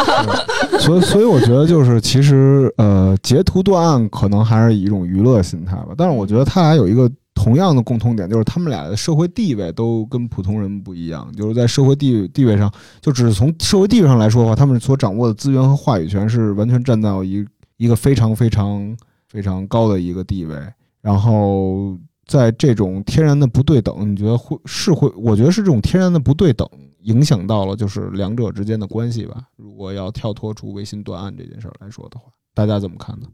[0.78, 12.70] 所以所以我觉得就是其实呃截图断案可能还是以一种娱乐心态吧，但是我觉得他俩有一个同样的共通点，就是他们俩的社会地位都跟普通人不一样，就是在社会地地位上，
[13.00, 17.46] 就只是从社会地位上来说的话，他们所掌握的资源和话语权是完全站到一
[17.76, 18.96] 一个非常非常
[19.28, 20.56] 非常高的一个地位，
[21.00, 21.96] 然后。
[22.28, 25.10] 在这种天然的不对等，你觉得会是会？
[25.16, 26.68] 我觉得是这种天然的不对等
[27.04, 29.44] 影响到了就是两者之间的关系吧。
[29.56, 33.26] 如果要跳脱出微信断案这件事儿来说的话，大家怎么看呢？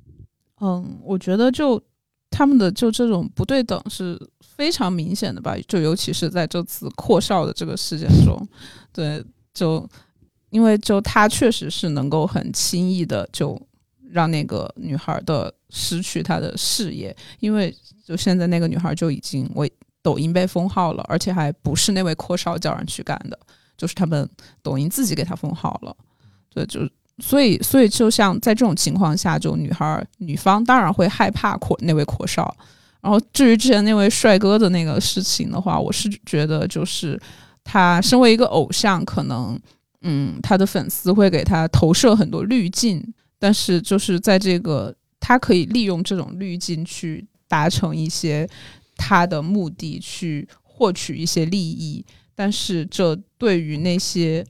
[0.61, 1.83] 嗯，我觉得就
[2.31, 8.49] 他们的就这种不对等是非常明显的吧，就尤其是在这次阔少的这个事件中，
[8.93, 9.89] 对，就
[10.51, 13.61] 因为就他确实是能够很轻易的就
[14.11, 23.39] 让那个女孩的失去她的事业，因为就现在那个女孩就已经为抖音被封号了，而且还不是那位阔少叫人去干的，
[23.77, 24.29] 就是他们
[24.63, 25.97] 抖音自己给他封号了，
[26.51, 26.81] 对，就
[27.19, 32.57] 所以，所以就像在这种情况下，就女孩女方当然会害怕阔那位阔少。
[33.01, 37.21] 然后至于之前那位帅哥的那个事情的话，我是觉得就是
[37.63, 39.61] 他身为一个偶像，可能
[40.01, 43.05] 嗯他的粉丝会给他投射很多滤镜，
[43.39, 48.49] 但是就是在这个他可以利用这种滤镜去达成一些
[48.97, 52.05] 他的目的，去获取一些利益。
[52.35, 54.45] 但是这对于那些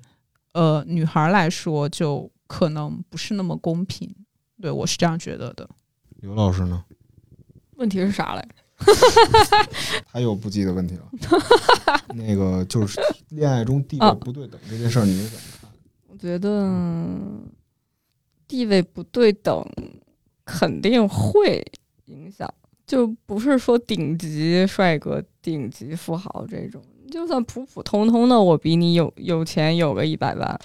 [0.52, 4.14] 呃女孩来说，就可能不是那么公平。
[4.60, 5.68] 对我是这样觉得的。
[6.20, 6.84] 刘老师呢？
[7.76, 8.48] 问题是啥来？
[10.10, 11.10] 他又不记得问题了。
[12.14, 15.70] 那个就是恋爱中地位不对等这件事儿，你是怎么看？
[16.08, 16.70] 我觉得
[18.46, 19.64] 地位不对等
[20.44, 21.64] 肯定会
[22.06, 22.48] 影响，
[22.86, 26.80] 就不是说顶级帅哥、顶级富豪这种，
[27.10, 30.60] 就算普普通通的，我比你有有钱有个一百万，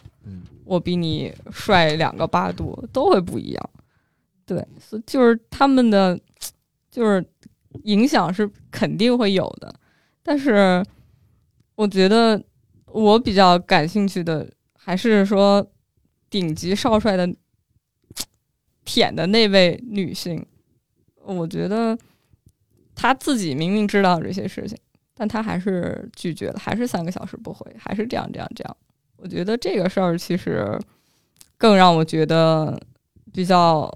[0.65, 3.69] 我比你帅两个八度，都会不一样。
[4.45, 6.19] 对，所以就是他们的
[6.89, 7.23] 就是
[7.83, 9.73] 影响是肯定会有的，
[10.23, 10.83] 但是
[11.75, 12.43] 我觉得
[12.87, 15.65] 我比较感兴趣的还是说
[16.29, 17.31] 顶级少帅的
[18.83, 20.43] 舔的那位女性，
[21.23, 21.95] 我觉得
[22.95, 24.75] 她自己明明知道这些事情，
[25.13, 28.77] 但她还是拒绝了，还是三个小时不回，还是这样这样这样。
[29.21, 30.79] 我觉得这个事儿其实
[31.57, 32.79] 更让我觉得
[33.33, 33.93] 比较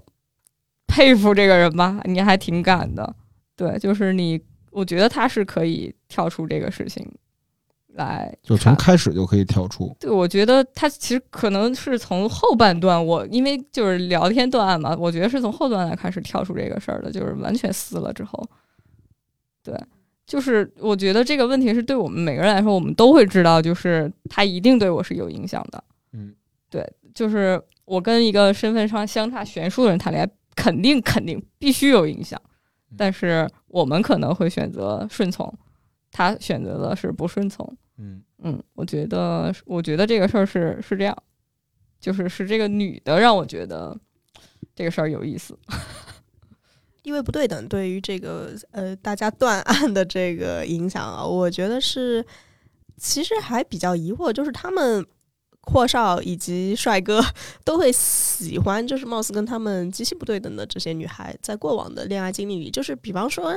[0.86, 3.14] 佩服这个人吧，你还挺敢的。
[3.56, 7.08] 对，就是你，我觉得他是可以跳出这个事情
[7.94, 9.96] 来，就从开始就可以跳出。
[10.00, 18.44] 对，我觉得他其实可能是从后半段，我因为就是聊天断案嘛，我觉得是从后段来开始跳出这个事儿的，就是完全撕了之后，
[19.62, 19.80] 对，
[20.26, 26.34] 就是我觉得这个问题是对我们每个人来说，我们都会知道，就是他一定对我是有影响的，嗯，
[26.70, 32.40] 对，就是我跟一个身份上相差悬殊的人谈恋爱，肯定肯定必须有影响，
[32.96, 35.52] 但是我们可能会选择顺从，
[36.10, 37.76] 他选择的是不顺从。
[37.98, 41.16] 嗯嗯，我觉得，我觉得这个事儿是是这样，
[42.00, 43.96] 就是是这个女的让我觉得
[44.74, 45.56] 这个事儿有意思。
[47.04, 52.24] 地位不对等对于这个呃大家断案的这个影响啊， 我觉得是
[52.98, 55.04] 其实还比较疑惑，就是他们
[55.60, 57.22] 阔少以及帅哥
[57.62, 63.54] 都会喜欢，就是貌似跟他们极其不对等的这些女孩，在过往的恋爱经历里，就是比方说，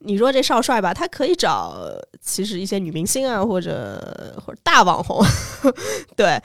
[0.00, 1.76] 你说这少帅吧，他可以找
[2.20, 5.24] 其实一些女明星啊，或者或者大网红，
[6.16, 6.40] 对，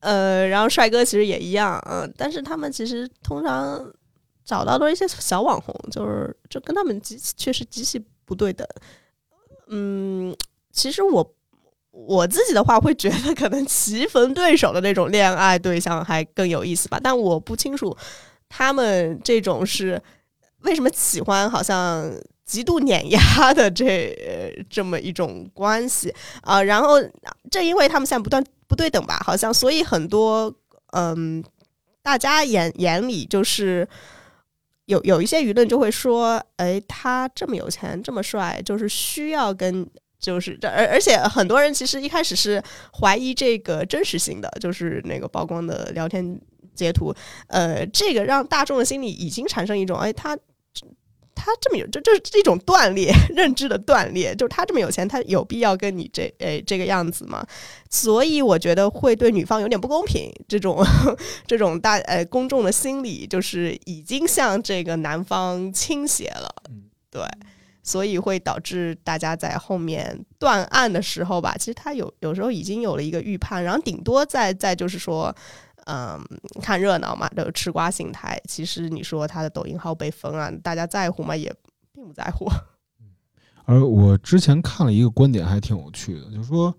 [0.00, 3.86] 呃，然后帅哥其实也一样，嗯、但是他们其实通常
[4.46, 8.66] 找到的一些小网红，就是就跟他们极确实极其不对等，
[9.66, 10.34] 嗯，
[10.72, 11.32] 其实我。
[11.98, 17.96] 我自己的话会觉得，可能棋逢对手的那种恋爱对象还更有意思吧，但我不清楚
[18.50, 19.98] 他们这种是
[20.60, 22.12] 为什么喜欢，好像
[22.44, 26.96] 极度碾压的这呃这么一种关系啊、然后
[27.50, 30.54] 正因为他们现在不断不对等吧，好像所以很多
[30.92, 31.42] 嗯，
[32.02, 33.88] 大家眼眼里就是。
[34.86, 42.62] 有有一些舆论就会说，哎，他这么有钱，这么帅，就是需要跟就是这，而而且很多人其实一开始是
[43.00, 46.40] 怀疑这个真实性的，就是那个曝光的聊天
[46.74, 47.14] 截图，
[47.48, 50.36] 呃，这个让大众的心理已经产生一种，哎，他
[51.36, 57.46] 他这么有，这这是一种断裂， 认知的断裂，就是他这么有钱，他有必要跟你这诶这个样子吗？
[57.88, 60.84] 所以我觉得会对女方有点不公平，这种
[61.46, 66.50] 这种大呃公众的心理就是已经向这个男方倾斜了，
[67.10, 67.22] 对。
[67.88, 75.32] 所以会导致大家在后面断案的时候吧，其实他有有时候已经有了一个预判，然后顶多再再就是说，
[75.86, 76.20] 嗯，
[76.60, 78.40] 看热闹嘛，就吃瓜心态。
[78.48, 81.34] 其实你说他的抖音号被封啊，大家在乎吗？
[81.34, 81.52] 也
[81.92, 82.46] 并不在乎。
[83.64, 86.72] 而我之前看了一个观点，还挺有趣的，就是说，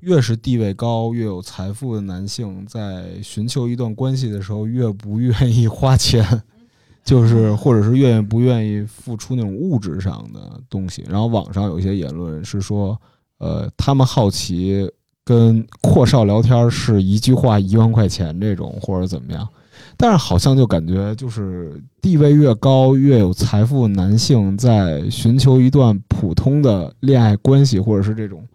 [0.00, 6.42] 越是地位高、越有财富的男性，在寻求一段关系的时候，越不愿意花钱，
[7.04, 11.04] 就是或者是愿意不愿意付出那种物质上的东西。
[11.08, 13.00] 然后网上有一些言论是说，
[13.38, 14.90] 呃，他们好奇
[15.24, 19.48] 跟阔少聊天是一句话一万块钱这种，或者怎么样。
[19.96, 28.46] 但是好像就感觉就是地位越高、越有财富男性，在寻求一段普通的恋爱关系，或者是这种，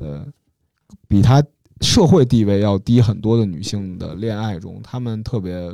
[0.00, 0.26] 呃，
[1.08, 1.42] 比他
[1.80, 5.70] 社会地位要低很多的女性的恋爱中，他们特别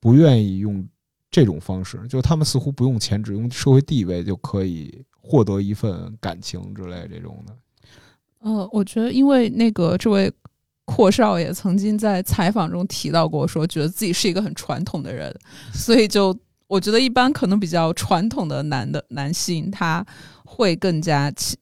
[0.00, 0.86] 不愿意用
[1.30, 7.54] 这种方式，就他们似乎不用钱，只用社会地位就可以获得一份感情之类这种的。
[8.40, 10.32] 呃，我觉得因为那个这位
[10.84, 15.34] 阔少爷曾经在采访中提到过，说觉得自己是一个很传统的人，
[15.74, 20.04] 所以就我觉得一般可能比较传统的男的男性，他
[20.44, 21.56] 会更加希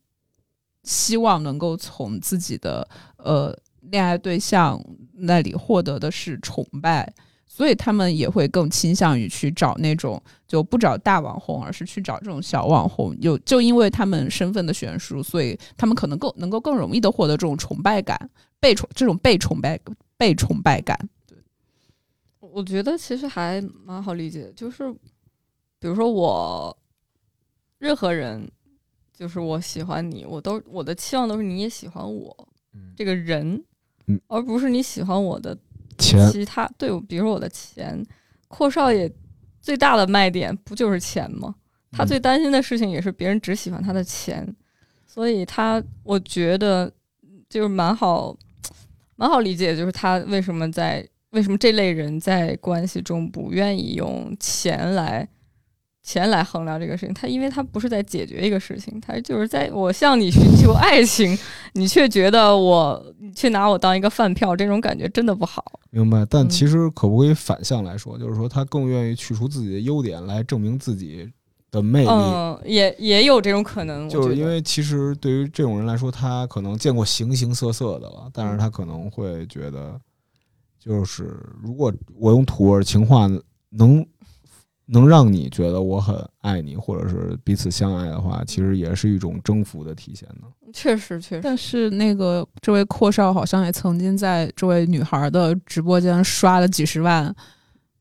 [0.85, 2.87] 希望能够从自己的
[3.17, 4.81] 呃恋爱对象
[5.15, 7.13] 那里获得的是崇拜。
[7.57, 13.17] 所以他们也会更倾向于去找那种就不找大网红，而是去找这种小网红。
[13.19, 18.29] 有就因为他们身份的悬殊，所以他们可能更能够更容易的获得这种崇拜感，
[18.61, 19.81] 被崇这种被崇拜
[20.19, 20.99] 被崇拜感。
[21.27, 21.39] 对
[22.41, 24.93] 我觉得其实还蛮好理解，就是
[25.79, 26.77] 比如说我
[27.79, 28.47] 任何人，
[29.15, 32.37] 就是我喜欢你，我都我的期望都是你也喜欢我
[32.75, 33.65] 嗯，这个人，
[34.09, 35.57] 嗯而不是你喜欢我的
[35.99, 38.05] 钱其他对，比如说我的钱。
[38.49, 39.13] 阔少爷
[39.61, 41.53] 最大的卖点不就是钱吗？
[41.91, 44.47] 他嗯最担心的事情也是别人只喜欢他的钱，
[45.05, 46.91] 所以他我觉得
[47.49, 48.37] 就是蛮好，
[49.17, 55.29] 蛮好理解，就是他为什么在为什么这类人在关系中不愿意用钱来
[56.07, 57.13] 钱来衡量这个事情。
[57.13, 61.37] 他因为他不是在解决一个事情，他就是在我向你寻求爱情，
[61.73, 65.81] 你却觉得我你却拿我当一个饭票，这种感觉真的不好。
[65.91, 71.29] 明白，但嗯其实可不可以反向来说，就是说他更愿意去除自己的优点来证明自己
[71.73, 72.09] 的魅力。
[72.09, 79.99] 嗯，也也有这种可能，就是因为其实对于这种人来说，他可能见过形形色色的了，但是他可能会觉得，
[80.79, 83.29] 就是如果我用土味情话
[83.71, 84.07] 能
[84.87, 90.47] 能让你觉得我很爱你，或者是彼此相爱的话，其实也是一种征服的体现呢。
[90.73, 97.35] 确实确实，但是那个这位阔少好像也曾经在这位女孩的直播间刷了几十万，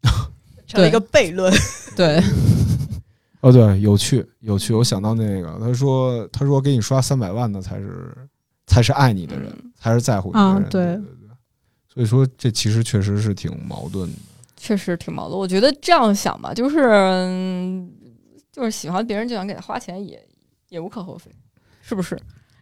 [0.67, 1.51] 成了一个悖论。
[1.95, 2.21] 对，
[3.41, 8.15] 哦，对，有趣有趣，我想到那个，他说他说给你刷三百万的才是
[8.67, 10.63] 才是爱你的人，嗯才是在乎你的人。
[10.63, 11.35] 啊对对对对，
[11.87, 14.19] 所以说这其实确实是挺矛盾的。
[14.65, 15.39] 确实挺矛盾。
[15.39, 17.91] 我觉得这样想吧，就是嗯
[18.51, 20.19] 就是喜欢别人就想给他花钱也
[20.69, 21.29] 也无可厚非，
[21.81, 22.19] 是不是？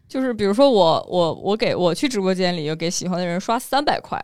[0.09, 4.23] 就是比如说我我我给我去直播间里给喜欢的人刷三百块，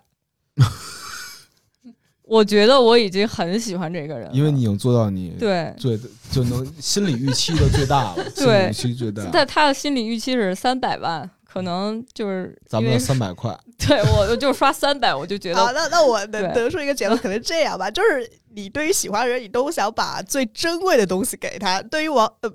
[2.24, 5.74] 我觉得我已经很喜欢这个人了，因为你已经做到你对。
[5.78, 5.98] 最
[6.30, 9.28] 就能心理预期的最大了， 心理预期最大。
[9.32, 21.82] 但他的心理预期是三百万，可能就是咱们三百块， 对对我我就刷三百，我就觉好，得那那我能得出一个结论，可能这样吧，就是你对于喜欢的人，你都想把最珍贵的东西给他。
[21.82, 22.52] 对于我，呃，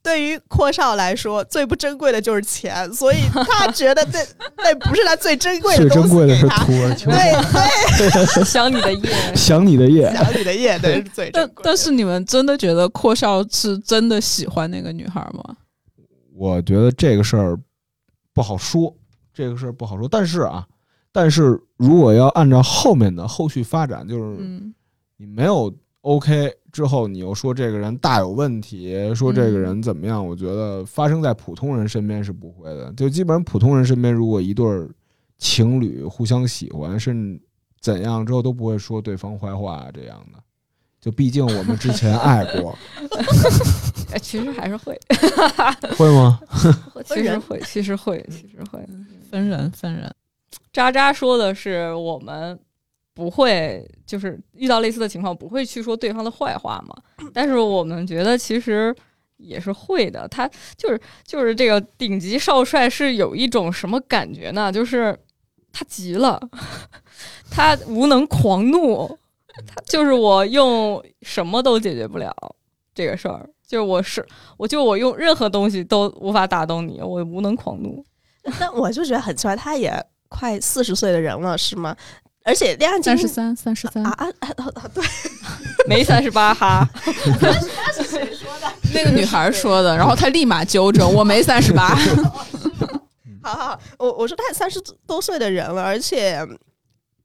[0.00, 4.20] 对于阔少来说，最不珍贵的就是钱，所以他 觉得那
[4.58, 6.64] 那不是他最珍贵的最东西珍贵的是给他。
[6.64, 7.14] 土耳其对
[7.98, 9.34] 对， 想你的夜。
[9.34, 10.08] 想你的夜。
[10.12, 11.62] 想你的夜，对是最珍但贵的。
[11.64, 15.56] 但是你们真的觉得阔少是真的喜欢那个女孩吗？
[16.38, 17.58] 我觉得这个事儿
[18.36, 18.94] 不好说，
[19.32, 20.06] 这个事儿不好说。
[20.06, 20.68] 但是啊，
[21.10, 24.74] 但是如果要按照后面的后续发展，就是嗯
[25.16, 30.24] 你没有 OK 之后，你又说这个人大有问题，说这个人怎么样？
[30.24, 32.92] 我觉得发生在普通人身边是不会的。
[32.92, 34.86] 就基本上普通人身边，如果一对儿
[35.38, 37.40] 情侣互相喜欢，甚至
[37.80, 40.38] 怎样之后都不会说对方坏话这样的。
[41.00, 42.76] 就毕竟我们之前爱过，
[44.16, 44.98] 哎，其实还是会，
[45.98, 46.40] 会吗？
[47.04, 48.80] 其实会，其实会，其实会。
[49.30, 50.10] 分人分人，
[50.72, 52.58] 渣渣说的是我们
[53.12, 56.96] 不会，就是遇到类似的情况不会去说对方的坏话嘛。
[57.34, 58.94] 但是我们觉得其实
[59.36, 60.26] 也是会的。
[60.28, 60.48] 他
[60.78, 64.72] 就是就是这个顶级少帅是有一种什么感觉呢？
[64.72, 65.14] 就是
[65.72, 66.40] 他急了，
[67.50, 69.06] 他无能狂怒，
[69.66, 72.34] 他就是我用什么都解决不了
[72.94, 73.46] 这个事儿。
[73.66, 74.24] 就是我是
[74.56, 78.04] 我就我用任何东西都无法打动你，我无能狂怒。
[78.60, 79.92] 但我就觉得很奇怪，他也
[80.28, 81.96] 快四十岁的人了，是吗？
[82.44, 84.84] 而且恋爱三十三三十三啊，啊啊啊！
[84.94, 85.02] 对，
[85.88, 86.88] 没 三十八哈，
[88.94, 91.96] 那个女孩说的，然后她立马纠正，我没三十八。
[93.42, 96.38] 好好好，我我说他三十多岁的人了，而且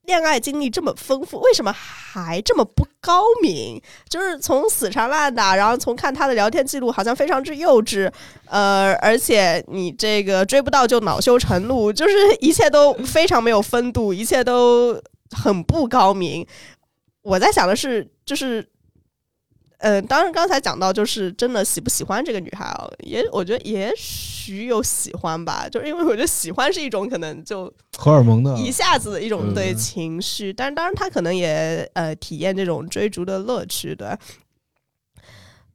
[0.04, 3.82] 恋爱经历这么丰富，为什么还这么不高明？
[4.10, 8.12] 就是从死缠烂打，然后从看他的聊天记录，好像非常之幼稚，
[8.46, 16.46] 呃，而且你这个追不到就恼羞成怒，就是一切都非常没有风度，一切都很不高明。
[17.22, 18.68] 我在想的是，就是。
[19.82, 27.66] 呃，当然，刚才讲到就是真的喜不喜欢这个女孩啊，也我觉得也许有喜欢吧，就是因为我觉得喜欢是一种可能就
[27.98, 34.08] 荷尔蒙的一下子的一种对情绪，但是当然他可能也呃体验这种追逐的乐趣，对。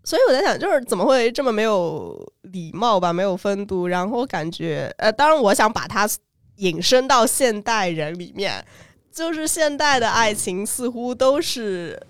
[0.04, 6.08] 所以我在想，就是怎么会这么没有礼貌吧，没有风度，然后感觉呃，当然我想把它
[6.58, 8.64] 引申到现代人里面，
[9.12, 12.00] 就是现代的爱情似乎都是，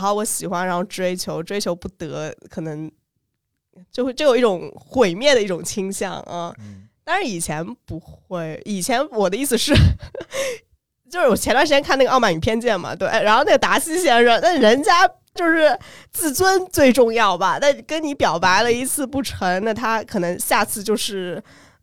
[0.00, 2.90] 好我喜欢，然后追求，追求不得，可能
[3.92, 6.54] 就会就有一种毁灭的一种倾向啊。
[6.58, 9.74] 嗯当然以前不会，以前我的意思是，
[11.10, 15.76] 就是我前段时间看那个《傲慢与偏见》嘛，对，然后那个达西先生，那人家就是
[16.12, 21.42] 自尊最重要吧，那跟你表白了一次不成，那他可能下次就是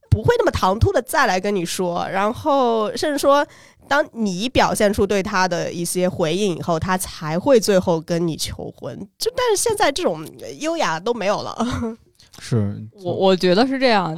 [0.09, 3.45] 不会那么唐突的再来跟你说，然后甚至说。
[3.87, 8.97] 当你表现出对他的一些回应以后，他才会最后跟你求婚。
[9.17, 10.25] 就但是现在这种
[10.59, 11.97] 优雅都没有了。
[12.39, 14.15] 是我我觉得是这样，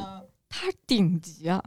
[0.49, 1.63] 他顶级啊，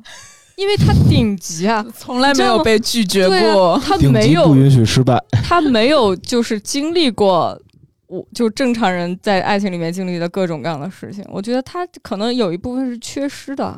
[0.57, 3.81] 因为他顶级啊， 从来没有被拒绝过。
[3.85, 5.19] 他没有不允许失败。
[5.45, 7.61] 他没有就是经历过。
[8.09, 13.75] 我就正常人在爱情里面经历的各种各样的事情，我觉得他可能有一部分是缺失的，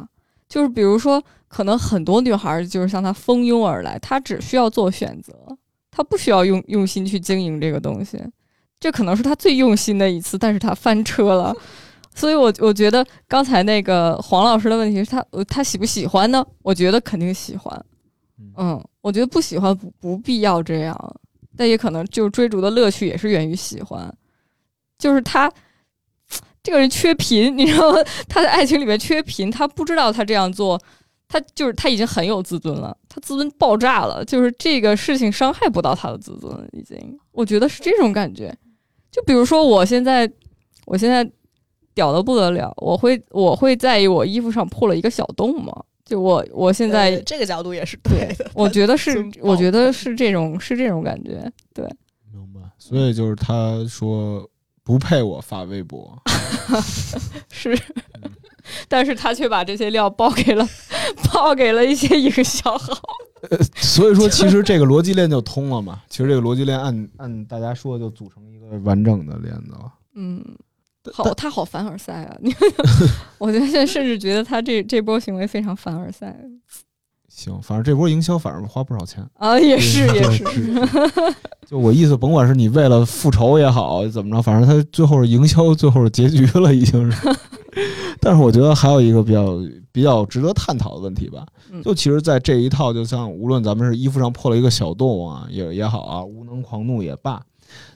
[0.49, 1.23] 就是比如说，
[1.55, 5.33] 可能很多女孩儿就是向他蜂拥而来，她只需要做选择，
[5.89, 8.21] 她不需要用用心去经营这个东西，
[8.81, 11.55] 这可能是他最用心的一次，但是他翻车了，
[12.13, 16.45] 所以我我觉得刚才那个黄老师的问题是他呃他喜不喜欢呢？
[16.61, 17.85] 我觉得肯定喜欢，
[18.57, 21.17] 嗯，我觉得不喜欢不不必要这样，
[21.57, 24.13] 但也可能就是追逐的乐趣也是源于喜欢，
[24.99, 25.49] 就是他
[26.65, 27.99] 这个人缺贫，你知道吗？
[28.29, 30.81] 他在爱情里面缺贫，他不知道他这样做，
[31.29, 36.97] 他就是他已经很有自尊了，他自尊爆炸了，就是这个事情伤害不到他的自尊，已经，
[37.33, 38.55] 我觉得是这种感觉。
[39.11, 40.31] 就比如说我现在，
[40.87, 41.29] 我现在
[41.95, 45.73] 屌的不得了，我会我会在意我衣服上破了一个小洞吗？
[46.05, 48.51] 就我我现在呃这个角度也是对的。
[48.55, 51.85] 我觉得是我觉得是这种是这种感觉，对，
[52.31, 52.61] 明白。
[52.79, 54.47] 所以就是他说
[54.83, 56.15] 不配我发微博，
[57.51, 57.75] 是，
[58.89, 60.67] 但是他却把这些料报给了
[61.33, 62.99] 报给了一些营销号，
[63.77, 66.03] 所以说其实这个逻辑链就通了嘛。
[66.09, 69.93] 其实这个逻辑链按按大家说就组成一个完整的链子了。
[70.15, 70.43] 嗯，
[71.13, 72.37] 好，他好凡尔赛啊！
[72.41, 72.55] 你，
[73.39, 76.35] 我觉得现在甚至觉得他这这波行为非常凡尔赛
[77.37, 79.27] 行，反正这波营销反正花不少钱。
[79.39, 80.45] 啊，也是也是，
[81.67, 87.29] 就我意思，甭管是你为了复仇也好，怎么着，反正他最后是营销，最后是结局了，已经是。
[88.21, 89.59] 但是我觉得还有一个比较
[89.91, 91.45] 比较值得探讨的问题吧。
[91.73, 97.43] 嗯就其实，在这一套，就像无论咱们是衣服上破了一个小洞啊，也也好啊，无能狂怒也罢，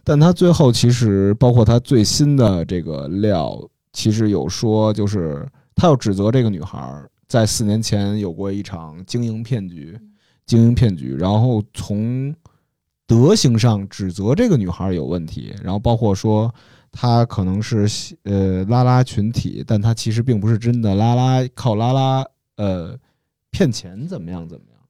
[0.02, 3.56] 但他最后其实包括他最新的这个料，
[3.92, 9.98] 其实有说，就是他要指责这个女孩儿在四年前有过一场经营骗局，
[10.46, 12.34] 经营骗局，然后从
[13.06, 16.52] 德行上指责这个女孩有问题，然后包括说
[16.90, 17.86] 她可能是
[18.24, 22.24] 呃拉拉群体，但她其实并不是真的拉拉，靠拉拉
[22.56, 22.98] 呃
[23.50, 24.80] 骗钱怎么样怎么样。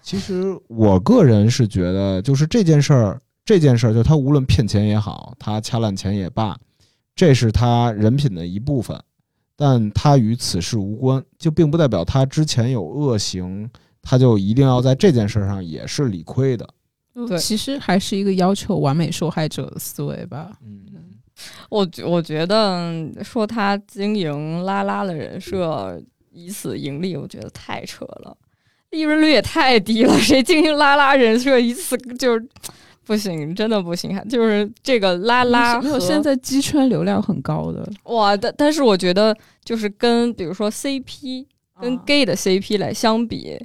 [0.00, 6.58] 其实我个人是觉得，就是这件事儿，这件事儿，就她无论骗钱也好，她掐烂钱也罢，
[7.14, 8.98] 这是他人品的一部分，
[9.60, 13.68] 但他与此事无关，就并不代表他之前有恶行，
[14.00, 16.64] 他就一定要在这件事上也是理亏的。
[17.26, 20.52] 对其实还是一个要求完美受害者的思维吧。
[20.64, 20.86] 嗯，
[21.68, 26.00] 我觉我觉得说他经营拉拉的人设
[26.30, 28.36] 以此盈利，我觉得太扯了，
[28.90, 30.16] 利润率也太低了。
[30.20, 32.48] 谁经营拉拉人设以此就是
[33.08, 34.14] 不行，真的不行。
[34.28, 39.34] 就是这个拉拉没有，现在鸡圈流量很高的，哇，但但是我觉得
[39.64, 41.46] 就是跟比如说 CP
[41.80, 43.58] 跟啊 gay 的 CP 来相比，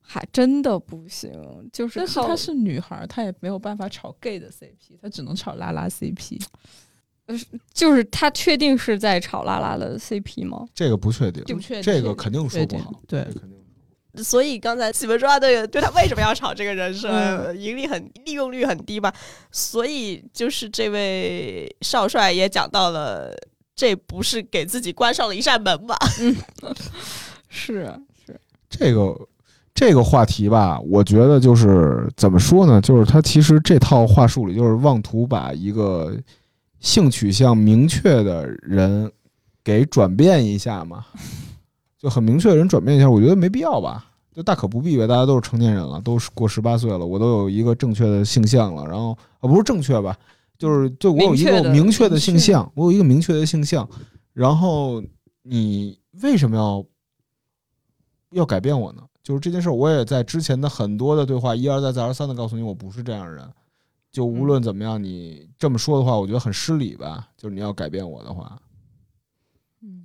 [0.00, 1.30] 还真的不行。
[1.72, 6.40] 就是但是她是女孩，她也没有办法炒 gay 的 CP，她只能炒拉拉 CP。
[7.72, 10.66] 就是她确定是在炒拉拉的 CP 吗？
[10.74, 13.57] 这个不确定，不确定这个肯定说不好，对这肯定
[14.22, 19.12] 所以刚才启文说他对对他为什么要炒这个人设，嗯盈利很利用率很低嘛？
[19.50, 23.30] 所以就是这位少帅也讲到了，
[23.74, 25.96] 这不是给自己关上了一扇门吧？
[27.48, 27.92] 是
[28.26, 28.38] 是，
[28.68, 29.16] 这个
[29.74, 32.80] 这个话题吧，我觉得就是怎么说呢？
[32.80, 36.14] 就是他其实这套话术里，就是妄图把一个
[36.80, 39.10] 性取向明确的人
[39.64, 41.06] 给转变一下嘛，
[41.98, 44.07] 就很明确的人转变一下，我觉得没必要吧，
[44.38, 45.04] 就大可不必呗。
[45.04, 49.10] 大家都是成年人了，都是过十八岁了，我都有一个正确的性向了，然后
[49.40, 50.16] 啊不是正确吧，
[50.56, 53.88] 就是就我有一个明确的性向，我有一个明确的性向，
[54.32, 55.02] 然后
[55.42, 56.86] 你为什么要
[58.30, 59.02] 要改变我呢？
[59.24, 63.44] 就是这件事儿，我也在之前的很多的对话一而再再而三的告诉你，我不是这样的人。
[64.12, 67.28] 就无论怎么样，你这么说的话，我觉得很失礼吧。
[67.36, 68.56] 就是你要改变我的话，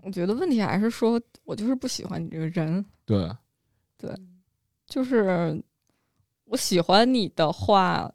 [0.01, 3.31] 我觉得问题还是说我就是不喜欢你这个人，对，
[4.87, 5.61] 就是
[6.45, 8.11] 我喜欢你的话，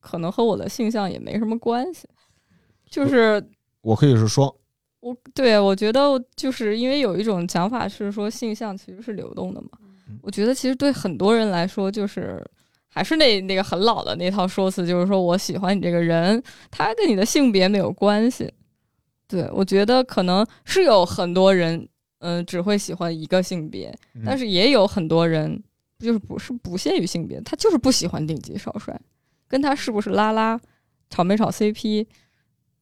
[0.00, 2.08] 可能和我的性向也没什么关系。
[2.88, 3.42] 就是
[3.82, 4.52] 我可以是双，
[5.00, 9.68] 我对我觉得就是因为有一种讲法是说性向其实是流动的嘛
[10.08, 12.44] 嗯，我觉得其实对很多人来说就是。
[12.92, 18.52] 还是那那个很老的那套说辞，就是说我喜欢你这个人，他跟你的性别没有关系。
[19.28, 21.88] 对我觉得可能是有很多人，
[22.20, 25.62] 嗯、只会喜欢一个性别，嗯但是也有很多人
[25.98, 28.98] 就是不是不限于性别，他就是不喜欢顶级少帅，
[29.48, 30.58] 跟他是不是拉拉、
[31.10, 32.06] 炒没炒 CP，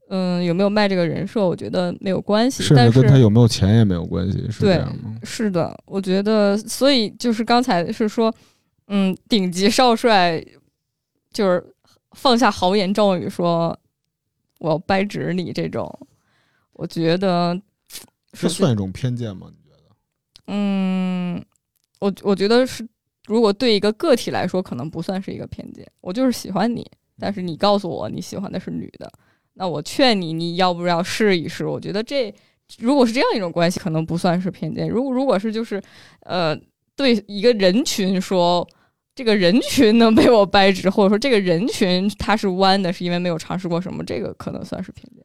[0.09, 2.63] 嗯，有没有卖这个人设，我觉得没有关系。
[2.75, 5.17] 但是跟他有没有钱也没有关系，是这对样吗？
[5.23, 8.35] 是的，我觉得，所以就是刚才是说，
[8.89, 10.45] 嗯，顶级少帅
[11.33, 11.65] 就是
[12.13, 13.79] 放下豪言壮语说
[14.59, 15.89] 我要掰直你这种，
[16.73, 17.61] 我觉得
[18.33, 19.49] 这是算一种偏见吗？
[19.51, 19.97] 你觉得？
[20.47, 21.45] 嗯，
[22.01, 22.87] 我我觉得是，
[23.27, 25.87] 如果对一个个体来说，可能不算是一个偏见。
[26.01, 29.11] 我就是喜欢你，但是你告诉我你喜欢的是女的，
[29.55, 31.67] 那我劝你，你要不要试一试？
[31.67, 32.35] 我觉得这
[32.79, 34.89] 如果是这样一种关系，可能不算是偏见。
[34.89, 35.83] 如果如果是就是
[36.21, 36.59] 呃，
[36.97, 38.69] 对一个人群说。
[39.15, 45.25] 这个人群能被我掰直，或者说这个人群他是弯的，是因为没有尝试过什么，这个可能算是偏见。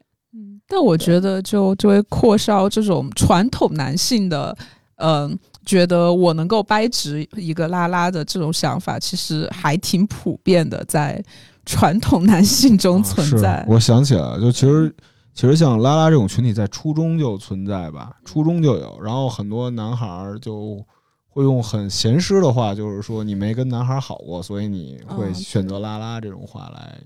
[0.73, 4.55] 嗯，但我觉得就就会扩烧这种传统男性的，
[4.95, 11.23] 嗯、觉得我能够掰直一个拉拉的这种想法，其实还挺普遍的，在
[11.65, 13.63] 传统男性中存在。
[13.69, 14.93] 我想起来了，就其实
[15.33, 20.83] 其实像拉拉这种群体在初中就存在吧，初中就有，然后很多男孩儿就
[21.29, 26.97] 会用很闲诗的话，就是说你没跟男孩儿好过，所以你会嗯选择拉拉这种话来。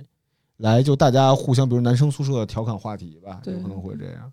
[0.57, 4.31] 来，就大家互相，比如男生宿舍调侃话题吧，有可能会这样。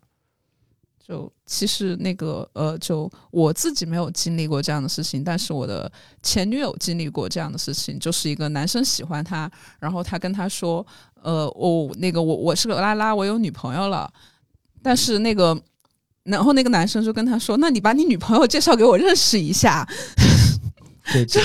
[1.07, 5.91] 就其实那个呃，就我自己没有经历过这样的事情，但是我的
[6.23, 10.87] 前女友经历过这样的事情，就是一个男生喜欢她，然后他跟她说，
[11.23, 14.13] 呃，我那个我我是个拉拉，我有女朋友了，
[14.83, 15.61] 但是那个。
[16.25, 19.87] 然后那个男生就跟他说：“那你把你女朋友介绍给我认识一下。
[21.05, 21.41] 这”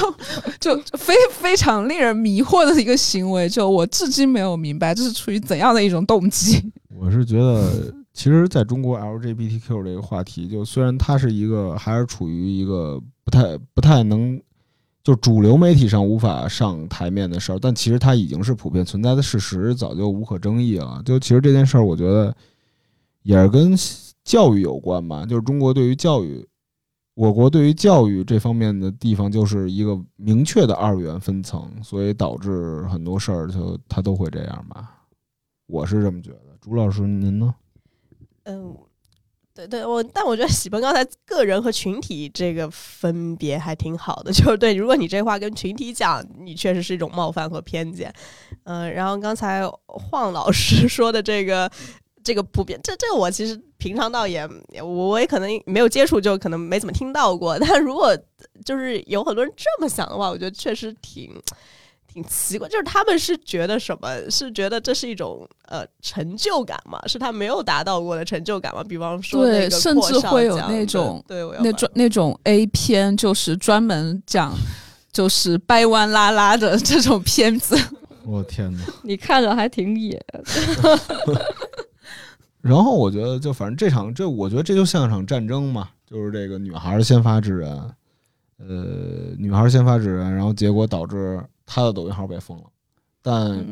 [0.60, 6.72] 就就非非常令人迷惑的一个行为，就我至今没有明白这是出于怎样的一种动机。
[7.00, 14.42] 我是觉得，其实在中国 LGBTQ 这个话题，就虽然它是一个还是处于一个不太不太能，
[15.04, 21.02] 就主流媒体上无法上台面的事儿，但其实它已经是普遍存在的事实，早就无可争议了。
[21.06, 22.36] 就其实这件事儿，我觉得
[23.24, 23.74] 也是跟
[24.26, 25.26] 教育有关吧。
[25.26, 26.46] 就是中国对于教育，
[27.20, 35.02] 我国对于教育这方面的地方，就是一个明确的二元分层，所以导致很多事儿就它都会这样吧。
[35.68, 36.58] 我是这么觉得。
[36.62, 37.54] 朱老师，您呢？
[38.44, 38.74] 嗯，
[39.54, 48.14] 对对，我但我觉得喜奔刚才个人和群体这个分别还挺好的， 就是对，如果你这话跟群体讲，你确实是一种冒犯和偏见。
[48.64, 51.70] 嗯，然后刚才晃老师说的这个
[52.24, 54.48] 这个普遍，这这我其实平常倒也
[54.84, 57.58] 我也可能没有接触，就可能没怎么听到过。
[57.62, 58.18] 但如果
[58.66, 61.32] 就是有很多人这么想的话，我觉得确实挺。
[62.12, 64.10] 挺奇怪，就是他们是觉得什么？
[64.32, 67.00] 是觉得这是一种呃成就感嘛？
[67.06, 68.84] 是他没有达到过的成就感嘛？
[68.84, 74.56] 比方说，对，甚至会有那种对那种那种 A 片，就是专门讲
[75.14, 77.78] 就是掰弯拉拉的这种片子。
[78.26, 78.80] 我天哪！
[79.04, 80.20] 你看着还挺野。
[82.62, 87.94] 然后我觉得，就反正这场这，我觉得这就像一场战争嘛，就是这个女孩先发制人，
[88.58, 91.44] 呃，女孩先发制人，然后结果导致。
[91.72, 92.64] 她的抖音号被封了，
[93.22, 93.64] 但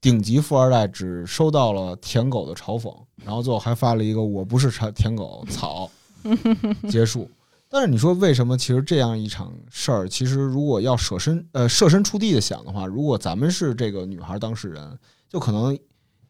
[0.00, 5.90] 顶级富二代只收到了舔狗的嘲讽，然后最后还发了一个“我不是舔舔狗”，草
[6.88, 7.28] 结束。
[7.68, 8.56] 但是你说为什么？
[8.56, 14.96] 其实这样一场事儿，其实如果要设身呃设身处地的想的话，如果咱们是这个女孩当事人，
[15.28, 15.76] 就可能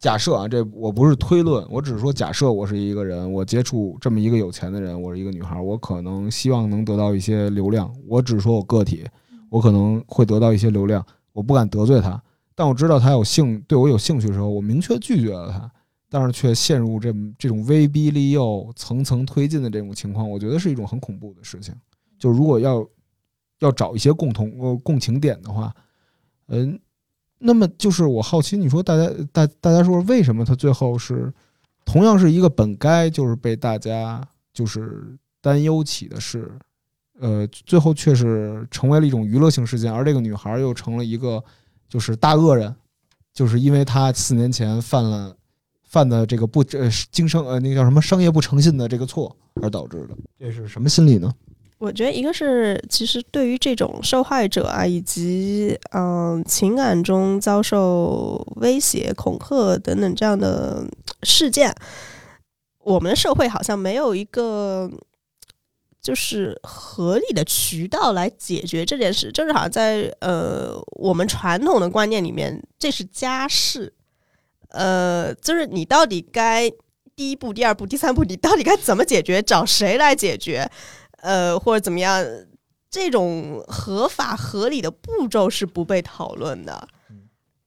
[0.00, 7.94] 假设啊，这我不是推论，我只是说假设我是一个人，我接触这么一个有钱的人，我是一个女孩，我可能希望能得到一些流量。
[8.08, 9.06] 我只是说我个体。
[9.50, 12.22] 我可能会得到一些流量，我不敢得罪他，
[12.54, 15.68] 但我知道他有兴对我有兴趣的时候，我明确拒绝了他，
[16.08, 21.74] 但是却陷入这这种威逼利诱、层层推进的这种情况，我觉得是一种很恐怖的事情。
[22.16, 22.86] 就如果要
[23.58, 25.74] 要找一些共同呃共情点的话，
[26.46, 26.78] 嗯，
[27.40, 31.32] 那么就是我好奇，你说大家大大家说为什么他最后是
[31.84, 34.22] 同样是一个本该就是被大家
[34.52, 36.52] 就是担忧起的事。
[37.18, 41.42] 呃，最后却是成为了一种娱乐性事件，而这个女孩又成了一个
[41.86, 42.74] 就是大恶人，
[43.34, 45.36] 就是因为她四年前犯了
[45.82, 51.30] 犯的这个不呃经商呃那个叫什么商业不诚信的这个错而导致的，这是什么心理呢？
[51.80, 60.84] 我觉得一个是其实对于这种受害者啊，以及嗯情感中遭受威胁、恐吓等等这样的
[61.22, 61.74] 事件，
[62.84, 64.90] 我们的社会好像没有一个。
[66.02, 73.92] 就是合理的渠道来解决这件事，就是好像在呃我们传统的观念里面，这是家事，
[74.70, 76.70] 呃，就是你到底该
[77.14, 79.42] 第一步、第二步、第三步，你到底该怎么解决？
[79.42, 80.66] 找谁来解决？
[81.22, 82.24] 呃，或者怎么样？
[82.90, 86.88] 这种合法合理的步骤是不被讨论的。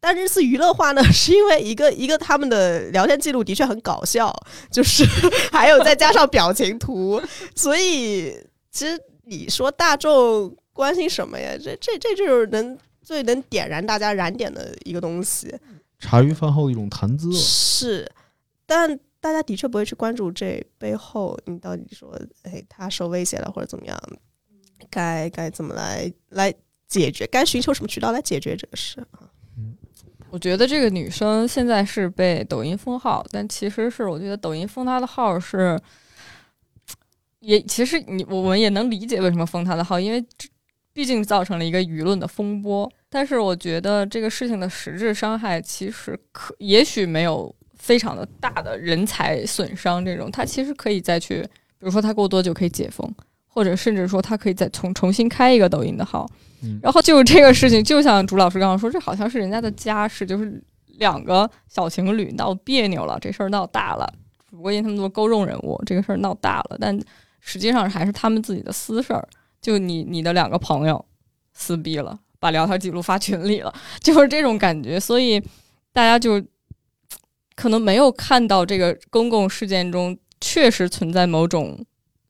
[0.01, 4.35] 但这次娱乐化呢， 是因为一个一个他们的聊天记录的确很搞笑，
[4.69, 5.05] 就是
[5.49, 7.21] 还有再加上表情图，
[7.55, 8.37] 所以
[8.69, 11.53] 其实你说大众关心什么呀？
[11.57, 15.55] 这这这就是能最能点燃大家燃点的一个东西。
[15.99, 18.11] 茶余饭后的一种谈资是，
[18.65, 23.97] 但大家的确不会去关注这背后，你到底说，哎，他受威胁了或者怎么样，
[24.89, 26.53] 该该怎么来来
[26.89, 27.25] 解决？
[27.27, 29.31] 该寻求什么渠道来解决这个事啊？
[30.29, 35.79] 我觉得这个女生现在是被抖音封号，但其实是我觉得抖音封她的号是，
[37.39, 40.21] 也其实你我们也能理解为什么封她的号，因为
[40.91, 42.91] 毕竟造成了一个舆论的风波。
[43.09, 51.41] 但是我觉得这个事情的实质伤害其实可也许没有非常的大的人才损伤这种，他其实可以再去，
[51.77, 53.13] 比如说他过多久可以解封，
[53.45, 56.25] 或者甚至说他可以再重重新开一个抖音的号。
[56.81, 60.63] 然后就这个事情，就像朱老师刚刚说，这好像是人家的家事，就是
[60.97, 64.09] 两个小情侣闹别扭了，这事儿闹大了。
[64.49, 66.97] 不过因为他们做公众人物，这个事儿闹大了，但
[67.41, 69.27] 实际上还是他们自己的私事儿。
[69.61, 71.03] 就你你的两个朋友
[71.53, 74.97] 撕逼了，把聊天记录发群里了， 就是这种感觉。
[74.97, 75.41] 所以
[75.91, 76.41] 大家就
[77.55, 81.85] 可能没有看到这个公共事件中确实存在某种。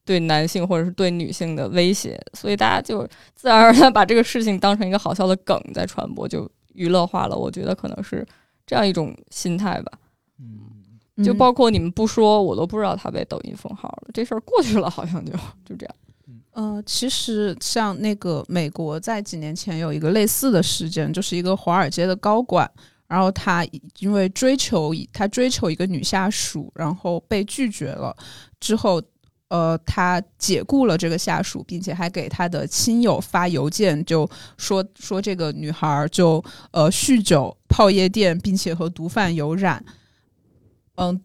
[0.06, 7.38] 对男性或者是对女性的威胁，所以大家就自然而然把这个事情当成一个好笑的梗在传播，就娱乐化了。
[7.38, 8.28] 我觉得可能是
[8.68, 9.94] 这样一种心态吧。
[10.42, 14.10] 嗯，就包括你们不说，我都不知道他被抖音封号了。
[14.14, 15.32] 这事儿过去了，好像就
[15.64, 15.96] 就这样。
[16.52, 22.70] 呃，其实像那个美国在几年前有一个类似的事件，就是一个华尔街的高管，
[23.08, 23.66] 然后他
[24.00, 28.16] 因为追求他追求一个女下属，然后被拒绝了
[28.60, 29.02] 之后，
[29.50, 34.28] 呃，他解雇了这个下属，并且还给他的亲友发邮件，就
[34.58, 39.84] 说说这个女孩就呃酗酒、泡夜店，并且和毒贩有染。
[40.96, 41.22] 嗯，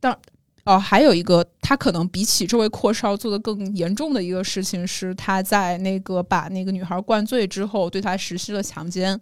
[0.00, 0.18] 当
[0.64, 9.20] 哦，还有一个，他可能比起这位阔少做的更严重的一个事情是，他在那个把那个女孩灌醉之后，对她实施了强奸，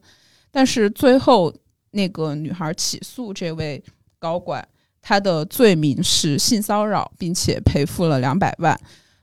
[0.50, 1.52] 但是最后
[1.90, 3.82] 那个女孩起诉这位
[4.18, 4.66] 高管，
[5.00, 8.78] 他的罪名是性骚扰，并且赔付了两百万，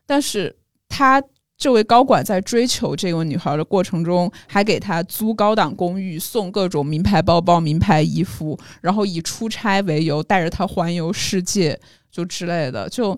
[0.05, 0.55] 但是
[0.87, 1.23] 他。
[1.59, 11.79] 这位高管在追求这位女孩的过程中，还给她租高档公寓、送各种名牌包包、名牌衣服，然后以出差为由带着她环游世界，
[12.11, 12.87] 就之类的。
[12.87, 13.17] 就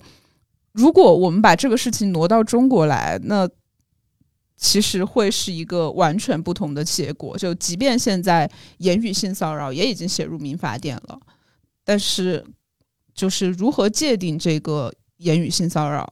[0.72, 3.46] 如果我们把这个事情挪到中国来，那
[4.60, 7.38] 其实会是一个完全不同的结果。
[7.38, 8.50] 就即便现在
[8.80, 11.18] 言语性骚扰也已经写入民法典了，
[11.86, 12.46] 但是
[13.16, 16.12] 就是如何界定这个言语性骚扰？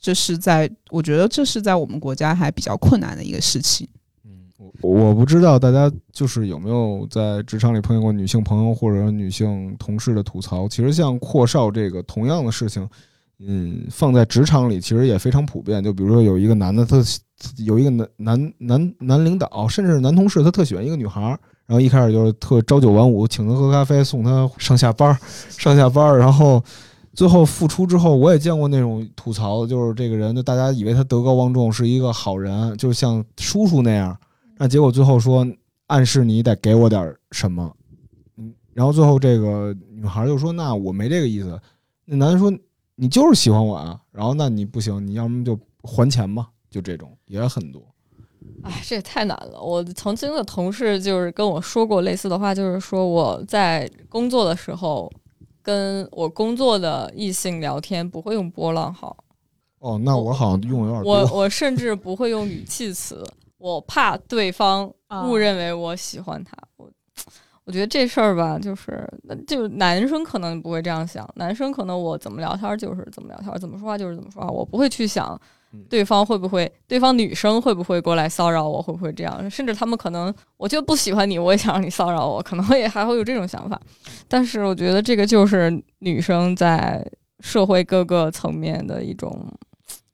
[0.00, 3.88] 这是在，我觉得这是在我们国家还比较困难的一个事情。
[4.24, 4.50] 嗯，
[4.82, 10.68] 我我不知道大家就是有没有在职场里碰见过女性朋友或者女性同事的吐槽。
[10.68, 12.86] 其实像阔少这个同样的事情，
[13.38, 15.82] 嗯，放在职场里其实也非常普遍。
[15.82, 16.96] 就比如说有一个男的，他
[17.58, 25.18] 有一个男男男男领导，甚至男同事，他特喜欢一个女孩儿，然后一开始就是特朝九晚五，请他喝咖啡，送他上下班儿，
[25.50, 26.62] 上下班儿，然后。
[27.16, 34.18] 最后复出之后，我也见过那种吐槽，就是这个人，就大家以为他德高望重，是一个好人，就像叔叔那样，
[34.58, 35.46] 那结果最后说
[35.86, 37.72] 暗示你得给我点什么，
[38.36, 41.56] 嗯，然后最后这个女孩就说：“那我没这个意思。”
[42.04, 42.52] 那男的说
[42.96, 47.82] ：“你就是喜欢我啊。”然后那你不行，你要么就还钱吧，就这种也很多。
[48.62, 49.60] 哎，这也太难了。
[49.60, 55.12] 我曾经的同事就是跟我说过类似的话，就是说我在工作的时候。
[55.66, 59.16] 跟我工作的异性聊天不会用波浪号。
[59.78, 61.10] 哦，那我好像用有点多。
[61.10, 63.24] 我我甚至不会用语气词，
[63.56, 64.86] 我怕对方
[65.26, 66.54] 误认为我喜欢他。
[66.73, 66.73] 我
[67.64, 75.40] 我觉得这事儿吧，就是那就男生可能不会这样想，男生可能我怎么聊天就是怎么聊天，怎么说话就是怎么说话，我不会去想。
[75.88, 76.72] 对方会不会？
[76.86, 78.80] 对方女生会不会过来骚扰我？
[78.80, 79.50] 会不会这样？
[79.50, 83.80] 甚至他们可能，我就不喜欢你，我也想让你骚扰我，可能也还会有这种想法。
[84.28, 87.04] 但是我觉得这个就是女生在
[87.40, 89.52] 社会各个层面的一种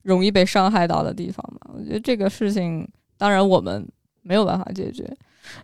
[0.02, 1.70] 容易被伤害到的地方吧。
[1.74, 2.88] 我觉得这个事情，
[3.18, 3.86] 当然我们
[4.22, 5.14] 没有办法解决，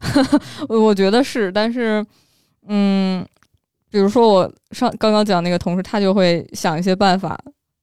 [0.69, 1.51] 我觉得是。
[1.53, 2.05] 但是，
[2.69, 3.27] 嗯，
[3.91, 7.39] 比如说我上刚刚讲那个同事，他就会想一些办法。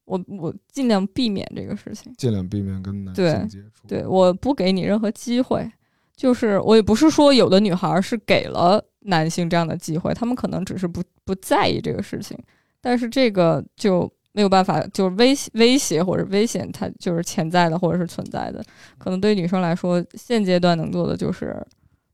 [0.06, 3.88] 我我尽量避免这个事情，尽量避免跟男性接触。
[3.88, 5.72] 对，我不给你任何机会。
[6.16, 12.38] 就是我也不是说有的女孩是给了男性这样的机会，他们可能只是不不在意这个事情。
[12.82, 18.64] 但是这个就没有办法，就是威威胁或者危险，它就是潜在的或者是存在的。
[18.98, 21.66] 可能对女生来说，现阶段能做的就是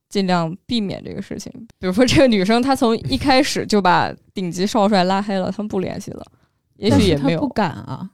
[0.10, 1.52] 尽量避免这个事情。
[1.78, 6.26] 比如说，这个女生她从一开始就把顶级少帅拉黑了，他们不联系了。
[6.76, 8.10] 也许也没有不敢啊，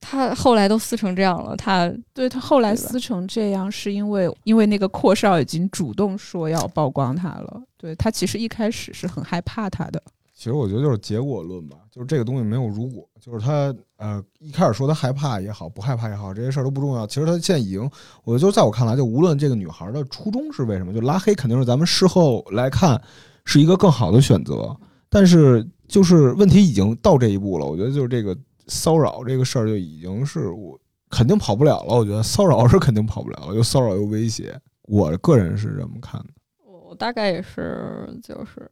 [0.00, 1.56] 他后来都撕成这样了。
[1.56, 7.62] 他对他后来撕成这样，是因为因为那个阔少已经主动说要曝光他了。
[7.76, 10.02] 对他其实一开始是很害怕他的。
[10.40, 17.06] 其实我觉得就是结果论吧，就是这个东西没有如果，就是他呃一开始说他害怕也好，不害怕也好，这些事儿都不重要。
[17.06, 17.90] 其实他现在已经，
[18.24, 22.98] 我就在我看来，就无论这个女孩的初衷是为什么，就拉黑肯定是咱们事后来看
[23.44, 24.74] 是一个更好的选择，
[25.10, 25.68] 但是。
[25.90, 28.38] 就是问题已经到这一步了，我觉得就是这个
[28.68, 30.78] 骚扰这个事儿就已经是我
[31.08, 31.96] 肯定跑不了了。
[31.96, 36.28] 我觉得骚扰是肯定跑不了了，又骚扰又威胁，我个人是这么看的。
[36.64, 38.70] 我大概也是，就是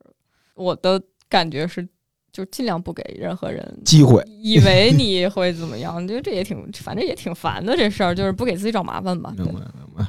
[0.54, 1.88] 我的感觉是，
[2.32, 6.06] 就尽量不给任何人机会，以为 你会怎么样？
[6.06, 7.76] 觉得这也挺，反正也挺烦的。
[7.76, 9.32] 这事儿就是不给自己找麻烦吧。
[9.36, 10.06] 明白，明白。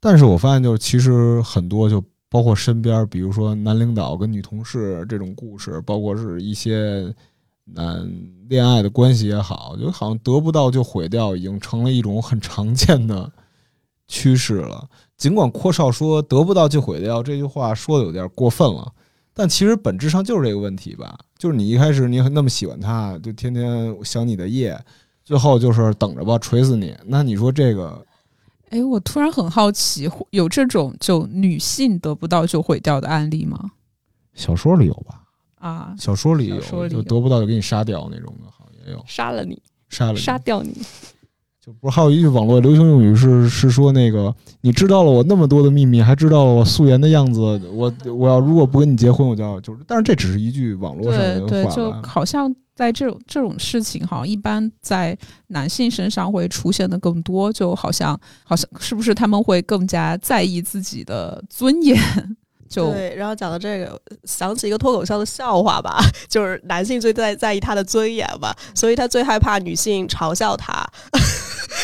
[0.00, 2.02] 但是我发现，就是其实很多就。
[2.28, 7.14] 包括身边，比如说男领导跟女同事这种故事，包括是一些
[7.64, 8.04] 男
[8.48, 13.30] 恋爱的关系也好，就好像得不到就毁掉，已经成了一种很常见的
[14.08, 14.86] 趋势了。
[15.16, 18.92] 尽管阔少说得不到就毁掉这句话说的有点过分了，
[19.38, 21.18] 但其实本质上就是这个问题吧。
[21.36, 24.82] 就是你一开始你那么喜欢他，就天天想你的夜，
[25.22, 26.96] 最后就是等着吧，锤死你。
[27.04, 28.02] 那你说这个？
[28.70, 33.72] 哎，我突然很好奇，有这种就女性得不到就毁掉的案例吗？
[34.32, 35.22] 小说里有吧？
[35.58, 39.04] 啊，小说里有，就得不到就给你杀掉那种的，好像也有。
[39.06, 39.60] 杀了你，
[39.90, 40.74] 杀了，杀掉你。
[41.66, 47.40] 就不是还有一句网络流行用语是是说那个你知道了我那么多的秘密，还知道了我素颜的样子，
[47.72, 51.92] 我我要如果不跟你结婚，我就要就是，但是这只是一句网络上对对，的话就。
[52.04, 61.98] 好像在这种这种事情好像，一般在男性身上会出现的更多，就好像好像是不是他们会更加在意自己的尊严？
[62.68, 65.98] 就对，然后讲到这个，想起一个脱口秀的笑话吧，
[66.28, 70.84] 就是男性最在在意他的尊严吧，所以他最害怕女性嘲笑他，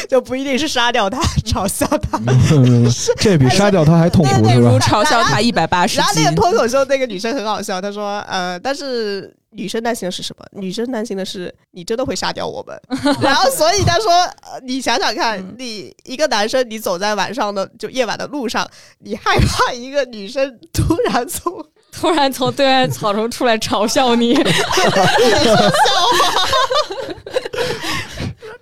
[0.08, 2.18] 就不一定是杀掉他，嘲笑他。
[2.52, 2.88] 嗯
[3.18, 4.70] 这比杀掉他还痛苦比是吧？
[4.70, 10.44] 如嘲笑他一百八十斤然后那个，脱口秀那个女生很好笑，她说：“呃，但是女生担心的是什么？
[10.60, 12.80] 女生担心的是你真的会杀掉我们。
[13.20, 18.68] 然后所以她说，呃，你想想看，嗯你一个男生，你走在晚上的就夜晚的路上，
[19.00, 21.52] 你害怕一个女生突然从
[21.92, 24.34] 突然从对岸草丛出来嘲笑你，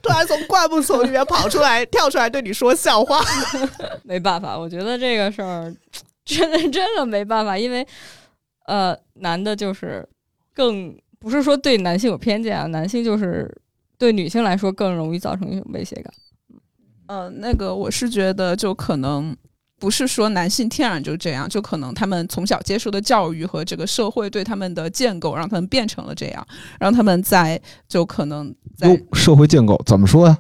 [0.02, 3.20] 突然从灌木丛里面跑出来，跳出来对你说笑话。
[4.04, 5.74] 没办法，我觉得这个事儿
[6.24, 7.86] 真的真的没办法，因为
[8.66, 10.06] 呃，男的就是
[10.54, 13.50] 更不是说对男性有偏见啊，男性就是
[13.98, 16.12] 对女性来说更容易造成一种威胁感。
[17.06, 19.36] 呃，那个我是觉得就可能。
[19.80, 26.46] 不是说男性天然就这样，就可能他们从小接受的教育和这个社会对他们的建构，让他们变成了这样，
[26.78, 30.38] 让他们在就可能在，社会建构怎么说呀？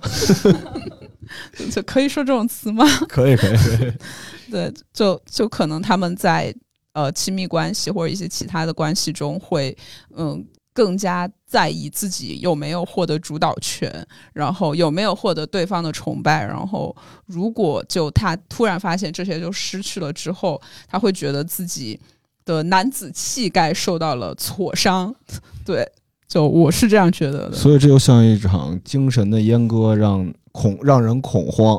[1.72, 2.84] 就可以说这种词吗？
[3.08, 3.92] 可以可以可以。
[4.52, 6.54] 对，就就可能他们在
[6.92, 9.76] 呃亲密关系或者一些其他的关系中会
[10.16, 10.44] 嗯
[10.80, 13.92] 更加在意自己有没有获得主导权，
[14.32, 20.58] 然后有没有获得对方的崇拜，然后如果就他突然发现这些就失去了之后，
[20.88, 22.00] 他会觉得自己
[22.46, 25.14] 的男子气概受到了挫伤。
[25.66, 25.86] 对，
[26.26, 27.52] 就我是这样觉得的。
[27.54, 31.78] 所以这就像一场精神的阉割，让恐让人恐慌。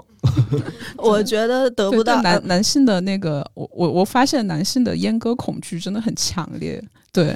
[0.97, 6.79] 我觉得得不到男男性的那个，我我我发现男性的阉割恐惧真的很强烈。
[7.11, 7.35] 对，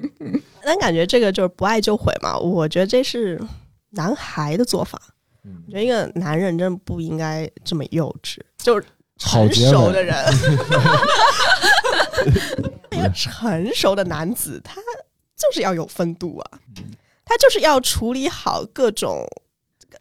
[0.64, 2.36] 但感觉这个就是不爱就毁嘛。
[2.38, 3.40] 我觉得这是
[3.90, 5.00] 男孩的做法。
[5.44, 8.86] 嗯我觉得一个男人真的不应该这么幼稚，就是
[9.18, 10.14] 成好，熟的人，
[12.92, 14.76] 一个成熟的男子，他
[15.36, 16.50] 就是要有风度啊，
[17.24, 19.26] 他就是要处理好各种。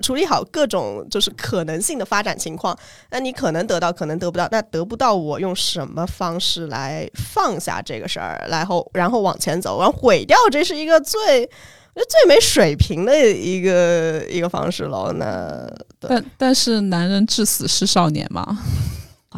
[0.02, 2.78] 处理好各种就是可能性的发展情况，
[3.12, 11.20] 那你可能得到，可能得不到，那得不到，我用什么方式来放下这个事儿，然后然后往前走，然后毁掉，这是一个最
[11.94, 15.12] 我觉得最没水平的一个一个方式喽。
[15.14, 18.58] 那但但是男人至死是少年嘛，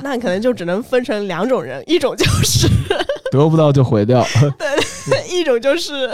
[0.01, 2.67] 那可能就只能分成两种人，一种就是
[3.31, 4.23] 得不到就毁掉。
[4.59, 6.07] 对一种就是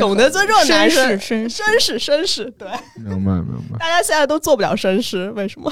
[0.00, 1.62] 懂得尊重男绅士，绅士。
[1.62, 2.50] 绅士绅士。
[2.52, 3.78] 对，明白明白。
[3.78, 5.70] 大家现在都做不了绅士，为什么？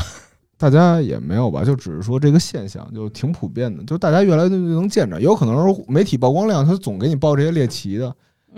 [0.59, 5.21] 大家也没有吧，就只是说这个现象就挺普遍的，就大家越来越能见着。
[5.21, 8.15] 有可能是媒体曝光量，他总给你报这些猎奇的，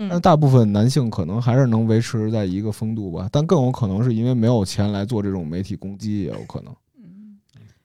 [0.09, 3.27] 但大部分男性可能还是能维持在一个风度吧。
[3.31, 6.73] 但更有可能是因为没有钱来做这种媒体攻击，也有可能。
[6.97, 7.37] 嗯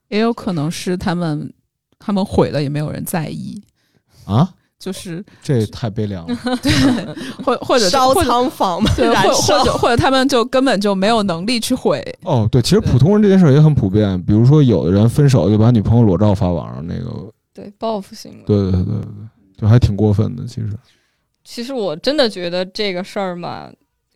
[0.08, 1.52] 也有可能是他们
[1.98, 3.60] 他们毁了也没有人在意，
[4.26, 6.36] 啊，就是这太悲凉了。
[6.62, 6.72] 对
[7.44, 12.02] 或或者烧仓房嘛，对，或或者或者他们就根本就没有能力去毁。
[12.22, 14.20] 哦，对，其实普通人这件事儿也很普遍。
[14.24, 18.44] 比如说，有的人分手就把女朋友裸照发网上，那个，对，报复性的。
[18.44, 20.44] 对对对对对，就还挺过分的。
[20.46, 20.68] 其实，
[21.44, 23.70] 其实我真的觉得这个事儿嘛，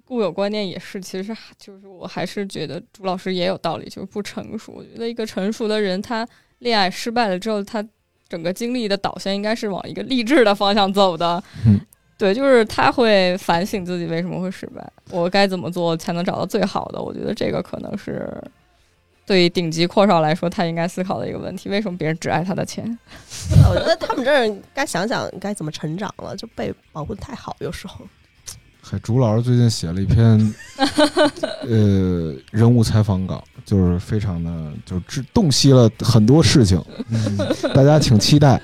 [0.05, 4.73] 固有观念也是，其实就是我还是觉得朱老师也有道理，就是不成熟。
[4.73, 6.27] 我觉得一个成熟的人，他
[6.59, 7.85] 恋爱失败了之后，他
[8.29, 11.43] 整个经历的导向应该是往一个励志的方向走的。
[11.65, 11.81] 嗯，
[12.19, 17.01] 对，就是他会反省自己为什么会失败，我该怎么做才能找到最好的。
[17.01, 18.31] 我觉得这个可能是
[19.25, 22.99] 对于顶级阔少来说，他应该思考的一个问题：为什么别人只爱他的钱？
[23.71, 28.07] 我觉得他们这儿该想想该怎么成长了，就被保护的太好，有时候。
[28.83, 30.55] 嘿，朱老师最近写了一篇
[31.69, 34.51] 呃人物采访稿，就是非常的
[34.87, 37.37] 就是知洞悉了很多事情，嗯，
[37.75, 38.59] 大家请期待。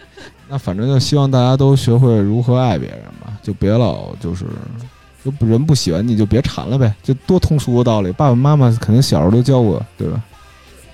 [0.49, 4.47] 那反正就希望大家都学会如何爱别人吧，就别老就是
[5.23, 10.23] 就人不喜欢你就别缠了呗，就多通俗的道理，爸爸妈妈肯定小时候都教过，对吧？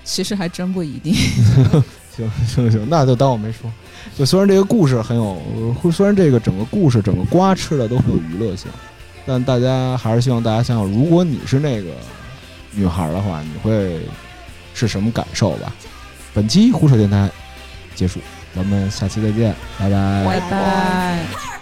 [0.03, 1.13] 其实还真不一定。
[1.13, 3.71] 行行行，那就当我没说。
[4.17, 5.41] 就虽然这个故事很有，
[5.89, 8.69] 虽然这个整个故事整个瓜吃的都很有娱乐性，
[9.25, 11.91] 但大家还是希望大家想想，如果你是那个
[12.71, 13.99] 女孩的话，你会
[14.73, 15.71] 是什么感受吧？
[16.33, 17.29] 本期胡扯电台
[17.95, 18.19] 结束，
[18.55, 21.60] 咱们下期再见，拜拜拜拜。